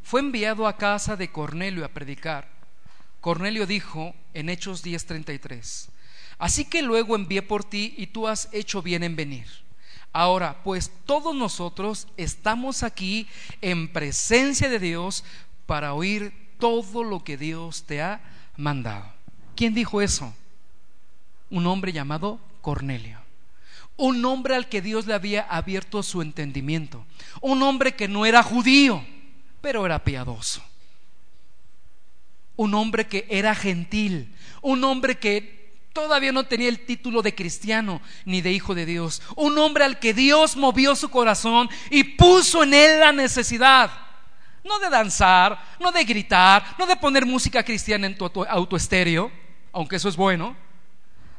[0.02, 2.48] fue enviado a casa de Cornelio a predicar,
[3.20, 5.90] Cornelio dijo en Hechos 10:33,
[6.40, 9.48] así que luego envié por ti y tú has hecho bien en venir.
[10.14, 13.28] Ahora, pues todos nosotros estamos aquí
[13.62, 15.26] en presencia de Dios
[15.66, 18.22] para oír todo lo que Dios te ha
[18.56, 19.12] mandado.
[19.58, 20.34] ¿Quién dijo eso?
[21.50, 23.27] Un hombre llamado Cornelio.
[23.98, 27.06] Un hombre al que Dios le había abierto su entendimiento.
[27.42, 29.04] Un hombre que no era judío,
[29.60, 30.64] pero era piadoso.
[32.56, 34.34] Un hombre que era gentil.
[34.62, 35.58] Un hombre que
[35.94, 39.24] todavía no tenía el título de cristiano ni de hijo de Dios.
[39.36, 43.90] Un hombre al que Dios movió su corazón y puso en él la necesidad.
[44.64, 49.32] No de danzar, no de gritar, no de poner música cristiana en tu autoestéreo,
[49.72, 50.56] aunque eso es bueno,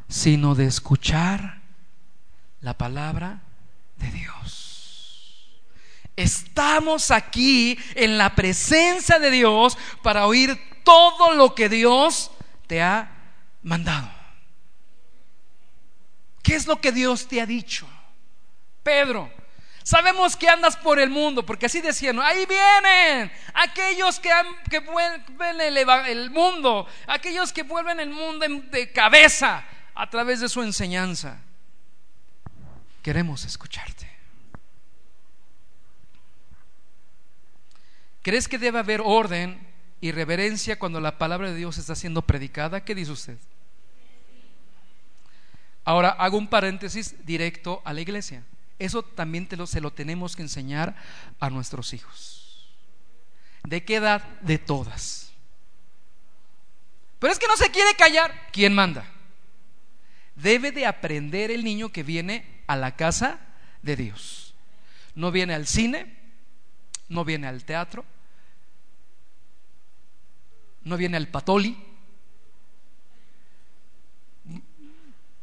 [0.08, 1.57] sino de escuchar
[2.60, 3.40] la palabra
[3.96, 5.58] de Dios.
[6.16, 12.30] Estamos aquí en la presencia de Dios para oír todo lo que Dios
[12.66, 13.10] te ha
[13.62, 14.10] mandado.
[16.42, 17.86] ¿Qué es lo que Dios te ha dicho?
[18.82, 19.30] Pedro,
[19.84, 24.30] sabemos que andas por el mundo, porque así decían, ahí vienen aquellos que,
[24.70, 30.48] que vuelven el, el, mundo, aquellos que vuelven el mundo de cabeza a través de
[30.48, 31.38] su enseñanza.
[33.02, 34.08] Queremos escucharte.
[38.22, 39.58] ¿Crees que debe haber orden
[40.00, 42.84] y reverencia cuando la palabra de Dios está siendo predicada?
[42.84, 43.38] ¿Qué dice usted?
[45.84, 48.44] Ahora hago un paréntesis directo a la iglesia.
[48.78, 50.94] Eso también se lo tenemos que enseñar
[51.40, 52.68] a nuestros hijos.
[53.64, 54.22] ¿De qué edad?
[54.40, 55.32] De todas.
[57.18, 58.48] Pero es que no se quiere callar.
[58.52, 59.04] ¿Quién manda?
[60.36, 63.40] Debe de aprender el niño que viene a la casa
[63.82, 64.54] de Dios.
[65.16, 66.16] No viene al cine,
[67.08, 68.04] no viene al teatro,
[70.84, 71.76] no viene al patoli.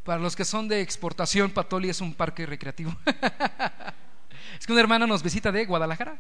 [0.06, 2.96] Para los que son de exportación, Patoli es un parque recreativo.
[4.60, 6.16] es que una hermana nos visita de Guadalajara.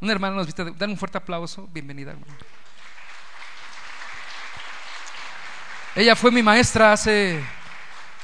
[0.00, 2.16] Una hermana nos visita, de, dan un fuerte aplauso, bienvenida.
[5.94, 7.44] Ella fue mi maestra hace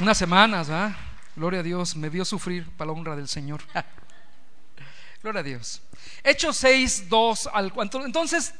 [0.00, 0.96] unas semanas, ¿ah?
[1.34, 3.62] Gloria a Dios, me vio sufrir para la honra del Señor.
[5.22, 5.82] Gloria a Dios.
[6.22, 8.04] Hechos 6, 2 al 4.
[8.04, 8.54] Entonces,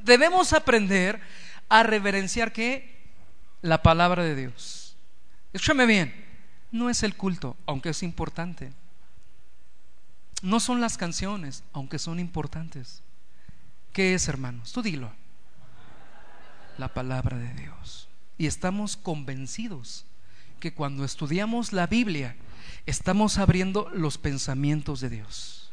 [0.00, 1.20] debemos aprender
[1.68, 2.98] a reverenciar que
[3.62, 4.96] la palabra de Dios.
[5.52, 6.14] Escúchame bien,
[6.72, 8.72] no es el culto, aunque es importante.
[10.42, 13.02] No son las canciones, aunque son importantes.
[13.92, 14.72] ¿Qué es, hermanos?
[14.72, 15.12] Tú dilo.
[16.78, 18.08] La palabra de Dios.
[18.36, 20.04] Y estamos convencidos
[20.58, 22.36] que cuando estudiamos la Biblia
[22.86, 25.72] estamos abriendo los pensamientos de Dios.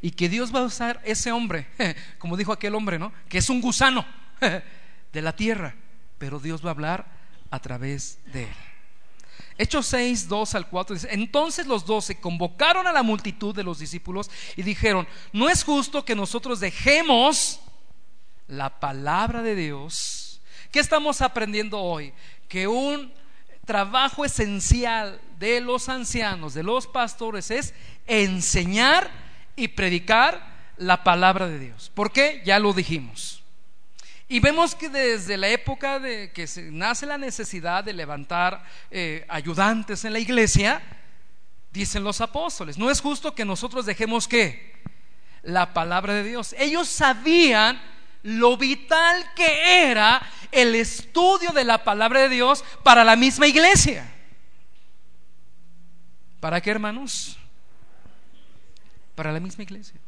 [0.00, 1.66] Y que Dios va a usar ese hombre,
[2.18, 3.12] como dijo aquel hombre, ¿no?
[3.28, 4.04] Que es un gusano
[5.12, 5.74] de la tierra,
[6.18, 7.06] pero Dios va a hablar
[7.50, 8.54] a través de él.
[9.58, 13.78] Hechos 6, 2 al 4 dice, entonces los doce convocaron a la multitud de los
[13.78, 17.60] discípulos y dijeron, no es justo que nosotros dejemos
[18.48, 20.40] la palabra de Dios.
[20.70, 22.12] ¿Qué estamos aprendiendo hoy?
[22.48, 23.12] Que un
[23.64, 27.74] trabajo esencial de los ancianos, de los pastores, es
[28.06, 29.10] enseñar
[29.56, 31.90] y predicar la palabra de Dios.
[31.94, 32.42] ¿Por qué?
[32.44, 33.42] Ya lo dijimos.
[34.28, 39.26] Y vemos que desde la época de que se nace la necesidad de levantar eh,
[39.28, 40.82] ayudantes en la iglesia,
[41.70, 44.72] dicen los apóstoles, no es justo que nosotros dejemos que
[45.42, 46.54] la palabra de Dios.
[46.58, 47.80] Ellos sabían
[48.22, 54.08] lo vital que era el estudio de la palabra de Dios para la misma iglesia.
[56.40, 57.36] ¿Para qué, hermanos?
[59.14, 59.98] Para la misma iglesia.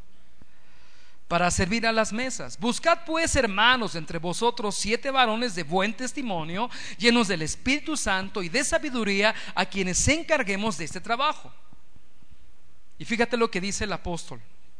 [1.27, 2.59] Para servir a las mesas.
[2.59, 8.49] Buscad pues, hermanos, entre vosotros siete varones de buen testimonio, llenos del Espíritu Santo y
[8.49, 11.51] de sabiduría, a quienes encarguemos de este trabajo.
[12.99, 14.39] Y fíjate lo que dice el apóstol.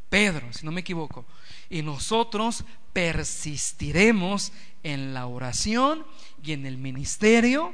[0.10, 1.26] Pedro, si no me equivoco.
[1.70, 4.52] Y nosotros persistiremos
[4.84, 6.06] en la oración
[6.44, 7.74] y en el ministerio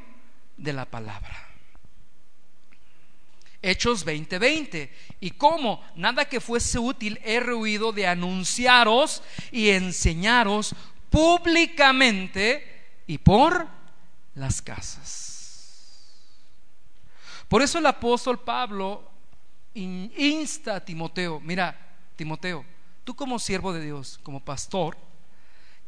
[0.58, 1.50] de la palabra.
[3.62, 4.90] Hechos 20:20.
[5.20, 9.22] y como nada que fuese útil he rehuido de anunciaros
[9.52, 10.74] y enseñaros
[11.12, 13.68] públicamente y por
[14.34, 15.32] las casas.
[17.48, 19.12] Por eso el apóstol Pablo
[19.74, 21.91] insta a Timoteo, mira,
[22.22, 22.64] Timoteo,
[23.04, 24.96] tú como siervo de Dios, como pastor,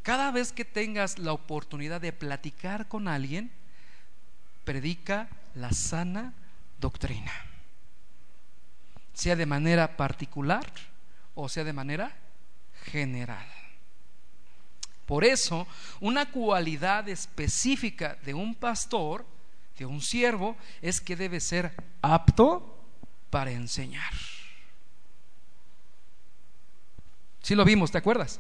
[0.02, 3.52] cada vez que tengas la oportunidad de platicar con alguien,
[4.64, 6.34] predica la sana
[6.80, 7.32] doctrina,
[9.14, 10.66] sea de manera particular
[11.36, 12.18] o sea de manera
[12.86, 13.46] general.
[15.06, 15.68] Por eso,
[16.00, 19.24] una cualidad específica de un pastor,
[19.78, 22.76] de un siervo, es que debe ser apto
[23.30, 24.33] para enseñar.
[27.44, 28.40] Si lo vimos, ¿te acuerdas?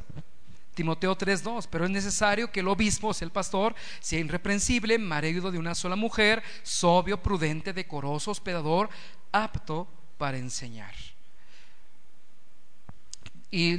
[0.73, 5.59] Timoteo 3:2, pero es necesario que el obispo, sea el pastor, sea irreprensible, marido de
[5.59, 8.89] una sola mujer, sobrio, prudente, decoroso, hospedador,
[9.31, 9.87] apto
[10.17, 10.95] para enseñar.
[13.51, 13.77] Y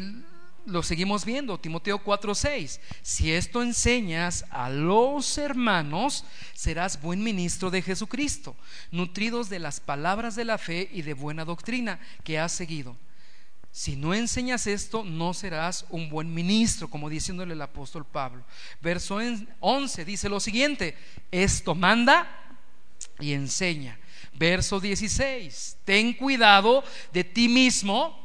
[0.66, 2.78] lo seguimos viendo, Timoteo 4:6.
[3.02, 8.54] Si esto enseñas a los hermanos, serás buen ministro de Jesucristo,
[8.92, 12.94] nutridos de las palabras de la fe y de buena doctrina que has seguido.
[13.74, 18.44] Si no enseñas esto, no serás un buen ministro, como diciéndole el apóstol Pablo.
[18.80, 19.18] Verso
[19.58, 20.96] 11 dice lo siguiente,
[21.32, 22.56] esto manda
[23.18, 23.98] y enseña.
[24.34, 28.16] Verso 16, ten cuidado de ti mismo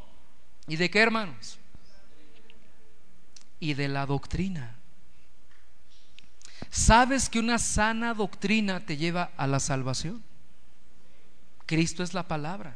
[0.67, 1.57] y de qué hermanos
[3.59, 4.75] y de la doctrina.
[6.69, 10.23] ¿Sabes que una sana doctrina te lleva a la salvación?
[11.65, 12.75] Cristo es la palabra.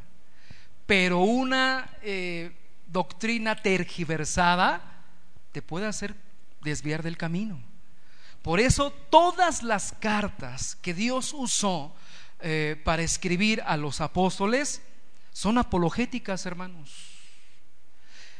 [0.87, 2.51] Pero una eh,
[2.93, 4.81] doctrina tergiversada
[5.51, 6.15] te puede hacer
[6.61, 7.61] desviar del camino.
[8.41, 11.93] Por eso todas las cartas que Dios usó
[12.39, 14.81] eh, para escribir a los apóstoles
[15.31, 17.13] son apologéticas, hermanos.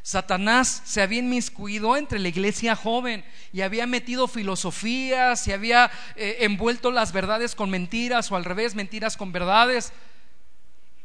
[0.04, 3.24] Satanás se había inmiscuido entre la iglesia joven
[3.54, 8.76] y había metido filosofías y había eh, envuelto las verdades con mentiras o al revés,
[8.76, 9.94] mentiras con verdades.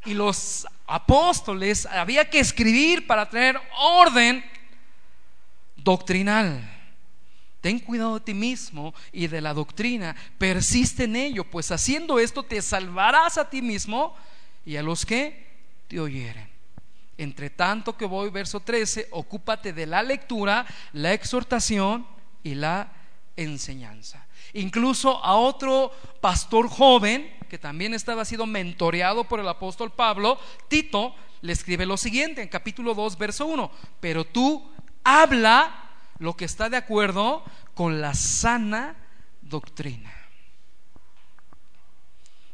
[0.04, 4.44] Y los apóstoles había que escribir para tener orden
[5.76, 6.76] doctrinal.
[7.60, 12.44] Ten cuidado de ti mismo y de la doctrina, persiste en ello, pues haciendo esto
[12.44, 14.14] te salvarás a ti mismo
[14.64, 15.46] y a los que
[15.88, 16.48] te oyeren.
[17.16, 22.06] Entre tanto que voy, verso 13, ocúpate de la lectura, la exhortación
[22.44, 22.92] y la
[23.36, 24.24] enseñanza.
[24.54, 30.38] Incluso a otro pastor joven, que también estaba siendo mentoreado por el apóstol Pablo,
[30.68, 33.70] Tito, le escribe lo siguiente en capítulo 2, verso 1,
[34.00, 34.70] pero tú
[35.04, 37.44] habla lo que está de acuerdo
[37.74, 38.96] con la sana
[39.40, 40.12] doctrina.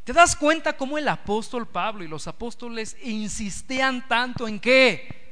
[0.05, 5.25] ¿Te das cuenta cómo el apóstol Pablo y los apóstoles insistían tanto en qué?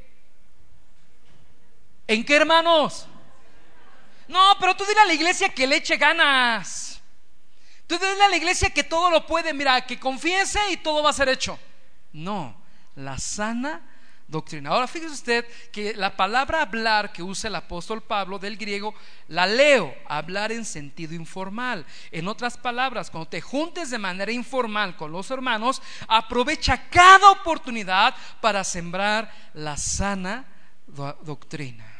[2.06, 3.06] ¿En qué hermanos?
[4.28, 7.00] No, pero tú dile a la iglesia que le eche ganas.
[7.86, 11.10] Tú dile a la iglesia que todo lo puede, mira, que confiese y todo va
[11.10, 11.58] a ser hecho.
[12.12, 12.56] No,
[12.94, 13.82] la sana
[14.32, 14.70] doctrina.
[14.70, 18.94] Ahora fíjese usted que la palabra hablar que usa el apóstol Pablo del griego,
[19.28, 21.84] la leo, hablar en sentido informal.
[22.10, 28.14] En otras palabras, cuando te juntes de manera informal con los hermanos, aprovecha cada oportunidad
[28.40, 30.46] para sembrar la sana
[30.86, 31.91] doctrina.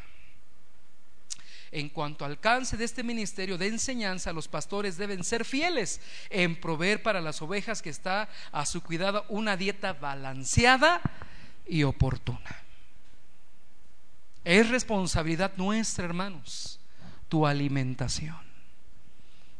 [1.75, 6.55] En cuanto al alcance de este ministerio de enseñanza, los pastores deben ser fieles en
[6.61, 11.01] proveer para las ovejas que está a su cuidado una dieta balanceada
[11.65, 12.63] y oportuna.
[14.43, 16.79] Es responsabilidad nuestra, hermanos,
[17.27, 18.37] tu alimentación.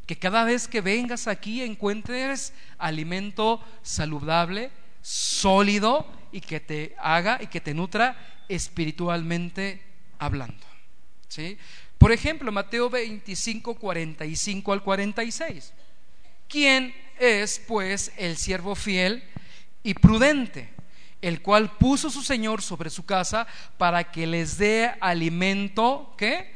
[0.06, 4.70] Que cada vez que vengas aquí encuentres alimento saludable,
[5.02, 9.82] sólido y que te haga y que te nutra espiritualmente
[10.20, 10.64] hablando.
[11.28, 11.58] ¿Sí?
[12.04, 15.72] Por ejemplo, Mateo 25, 45 al 46.
[16.50, 19.24] ¿Quién es pues el siervo fiel
[19.84, 20.70] y prudente?
[21.22, 23.48] el cual puso su Señor sobre su casa
[23.78, 26.54] para que les dé alimento, ¿qué?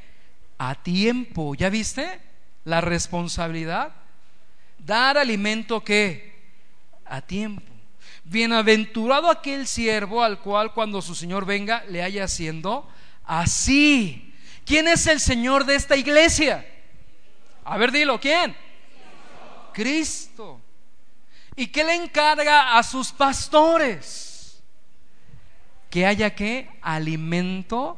[0.58, 1.56] A tiempo.
[1.56, 2.20] ¿Ya viste?
[2.66, 3.94] La responsabilidad.
[4.78, 6.36] Dar alimento, ¿qué?
[7.06, 7.72] A tiempo.
[8.26, 12.90] Bienaventurado aquel siervo al cual cuando su Señor venga le haya haciendo
[13.24, 14.27] así.
[14.68, 16.68] ¿Quién es el Señor de esta iglesia?
[17.64, 18.56] A ver, dilo, ¿quién?
[19.74, 20.62] Cristo.
[21.56, 24.28] ¿Y qué le encarga a sus pastores?
[25.90, 27.98] que haya que alimento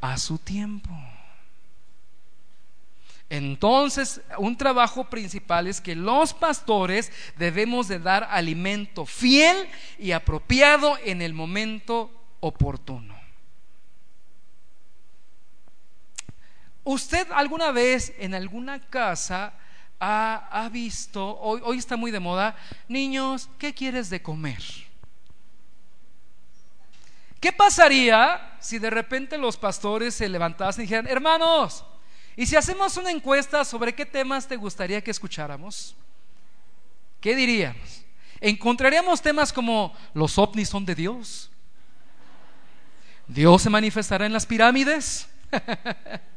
[0.00, 0.90] a su tiempo.
[3.30, 9.56] Entonces, un trabajo principal es que los pastores debemos de dar alimento fiel
[9.98, 12.10] y apropiado en el momento
[12.40, 13.23] oportuno.
[16.84, 19.54] ¿Usted alguna vez en alguna casa
[19.98, 22.54] ha, visto, hoy, hoy está muy de moda,
[22.88, 24.62] niños, ¿qué quieres de comer?
[27.40, 31.84] ¿Qué pasaría si de repente los pastores se levantasen y dijeran, hermanos,
[32.36, 35.96] ¿y si hacemos una encuesta sobre qué temas te gustaría que escucháramos?
[37.20, 38.04] ¿Qué diríamos?
[38.40, 41.50] Encontraríamos temas como los ovnis son de Dios.
[43.26, 45.26] Dios se manifestará en las pirámides.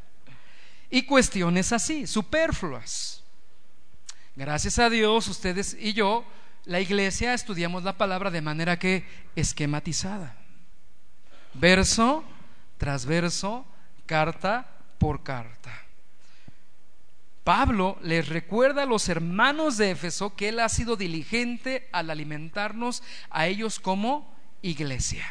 [0.90, 3.24] y cuestiones así, superfluas.
[4.36, 6.26] Gracias a Dios, ustedes y yo,
[6.66, 9.06] la iglesia, estudiamos la palabra de manera que
[9.36, 10.38] esquematizada
[11.60, 12.24] verso
[12.78, 13.66] tras verso,
[14.06, 14.68] carta
[15.00, 15.72] por carta.
[17.44, 23.02] Pablo les recuerda a los hermanos de Éfeso que él ha sido diligente al alimentarnos
[23.30, 25.26] a ellos como iglesia.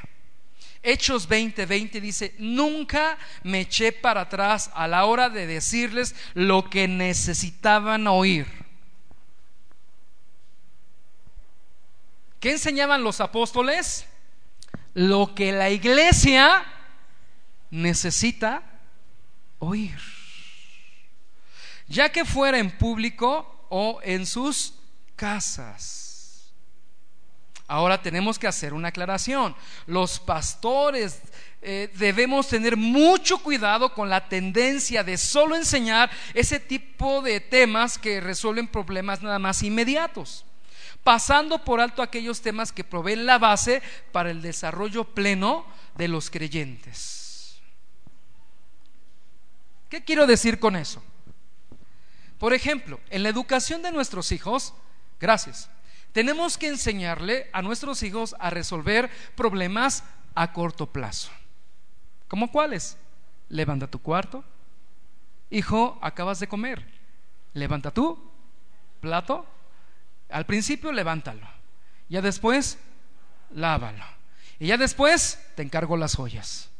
[0.82, 6.70] Hechos 20:20 20 dice, nunca me eché para atrás a la hora de decirles lo
[6.70, 8.47] que necesitaban oír.
[12.40, 14.07] ¿Qué enseñaban los apóstoles?
[14.94, 16.65] Lo que la iglesia
[17.70, 18.62] necesita
[19.59, 19.98] oír.
[21.89, 24.74] Ya que fuera en público o en sus
[25.16, 26.05] casas.
[27.68, 29.56] Ahora tenemos que hacer una aclaración.
[29.86, 31.20] Los pastores
[31.62, 37.98] eh, debemos tener mucho cuidado con la tendencia de solo enseñar ese tipo de temas
[37.98, 40.44] que resuelven problemas nada más inmediatos,
[41.02, 43.82] pasando por alto aquellos temas que proveen la base
[44.12, 45.66] para el desarrollo pleno
[45.97, 47.59] de los creyentes.
[49.88, 51.02] ¿Qué quiero decir con eso?
[52.38, 54.72] Por ejemplo, en la educación de nuestros hijos,
[55.18, 55.68] gracias
[56.16, 60.02] tenemos que enseñarle a nuestros hijos a resolver problemas
[60.34, 61.30] a corto plazo.
[62.26, 62.97] ¿Cómo cuáles?
[63.51, 64.43] Levanta tu cuarto.
[65.51, 66.88] Hijo, acabas de comer.
[67.52, 68.18] Levanta tu
[69.02, 69.44] plato.
[70.30, 71.47] Al principio levántalo.
[72.09, 72.78] Ya después,
[73.51, 74.06] lávalo.
[74.59, 76.70] Y ya después te encargo las ollas.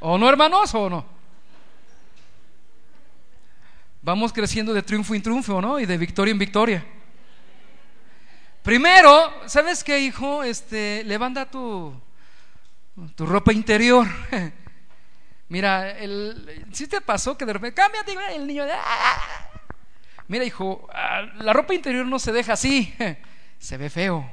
[0.00, 0.74] ¿O no, hermanos?
[0.74, 1.04] ¿O no?
[4.00, 5.78] Vamos creciendo de triunfo en triunfo, ¿no?
[5.78, 6.86] Y de victoria en victoria.
[8.64, 10.42] Primero, ¿sabes qué, hijo?
[10.42, 11.94] Este, levanta tu,
[13.14, 14.08] tu ropa interior.
[15.50, 15.94] Mira,
[16.72, 19.20] si te pasó que de repente, cámbiate, el niño, ¡ah!
[20.28, 22.92] mira, hijo, ah, la ropa interior no se deja así,
[23.58, 24.28] se ve feo.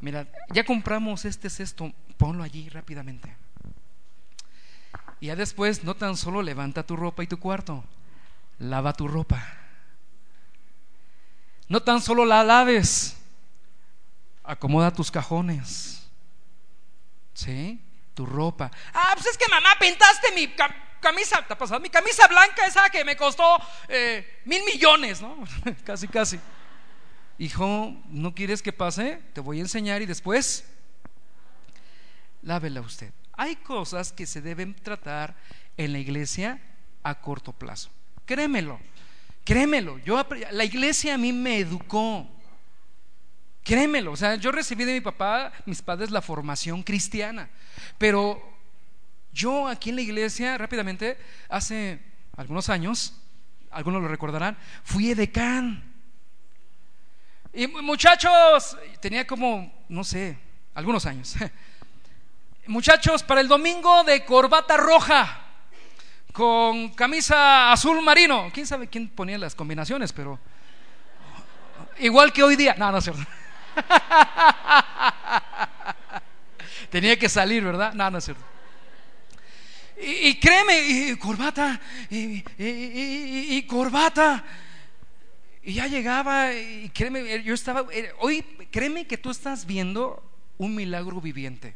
[0.00, 3.36] Mira, ya compramos este cesto, ponlo allí rápidamente.
[5.20, 7.84] Y ya después, no tan solo levanta tu ropa y tu cuarto,
[8.58, 9.46] lava tu ropa.
[11.68, 13.17] No tan solo la laves,
[14.48, 16.02] acomoda tus cajones.
[17.34, 17.80] ¿Sí?
[18.14, 18.70] Tu ropa.
[18.94, 20.48] Ah, pues es que mamá, pintaste mi
[21.00, 21.78] camisa, ¿te ha pasado?
[21.78, 23.44] Mi camisa blanca esa que me costó
[23.88, 25.44] eh, mil millones, ¿no?
[25.84, 26.40] casi, casi.
[27.38, 29.22] Hijo, ¿no quieres que pase?
[29.34, 30.64] Te voy a enseñar y después
[32.42, 33.12] lávela usted.
[33.34, 35.36] Hay cosas que se deben tratar
[35.76, 36.60] en la iglesia
[37.04, 37.90] a corto plazo.
[38.24, 38.80] Créemelo,
[39.44, 39.98] créemelo.
[39.98, 42.26] Yo, la iglesia a mí me educó.
[43.68, 47.50] Créemelo, o sea, yo recibí de mi papá, mis padres, la formación cristiana.
[47.98, 48.42] Pero
[49.30, 51.18] yo aquí en la iglesia, rápidamente,
[51.50, 52.00] hace
[52.38, 53.20] algunos años,
[53.70, 55.84] algunos lo recordarán, fui edecán.
[57.52, 60.38] Y muchachos, tenía como, no sé,
[60.74, 61.34] algunos años.
[62.68, 65.42] Muchachos, para el domingo de corbata roja,
[66.32, 68.48] con camisa azul marino.
[68.54, 70.10] ¿Quién sabe quién ponía las combinaciones?
[70.10, 70.38] Pero
[71.98, 72.74] igual que hoy día.
[72.78, 73.22] No, no es cierto.
[76.90, 77.92] Tenía que salir, ¿verdad?
[77.94, 78.44] No, no es cierto.
[80.00, 84.44] Y, créeme, corbata, y, corbata.
[85.62, 90.22] Y ya llegaba, y créeme, yo estaba, eh, hoy, créeme que tú estás viendo
[90.56, 91.74] un milagro viviente.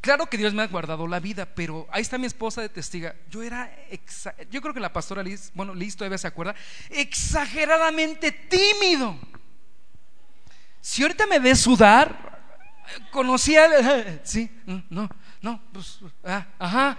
[0.00, 3.14] Claro que Dios me ha guardado la vida, pero ahí está mi esposa de testiga.
[3.30, 3.72] Yo era,
[4.50, 6.54] yo creo que la pastora Liz, bueno, Liz todavía se acuerda,
[6.90, 9.16] exageradamente tímido.
[10.88, 12.40] Si ahorita me ves sudar,
[13.10, 13.68] conocía,
[14.24, 14.50] sí,
[14.88, 15.06] no,
[15.42, 16.96] no, pues, ah, ajá,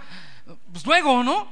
[0.72, 1.48] pues luego, ¿no?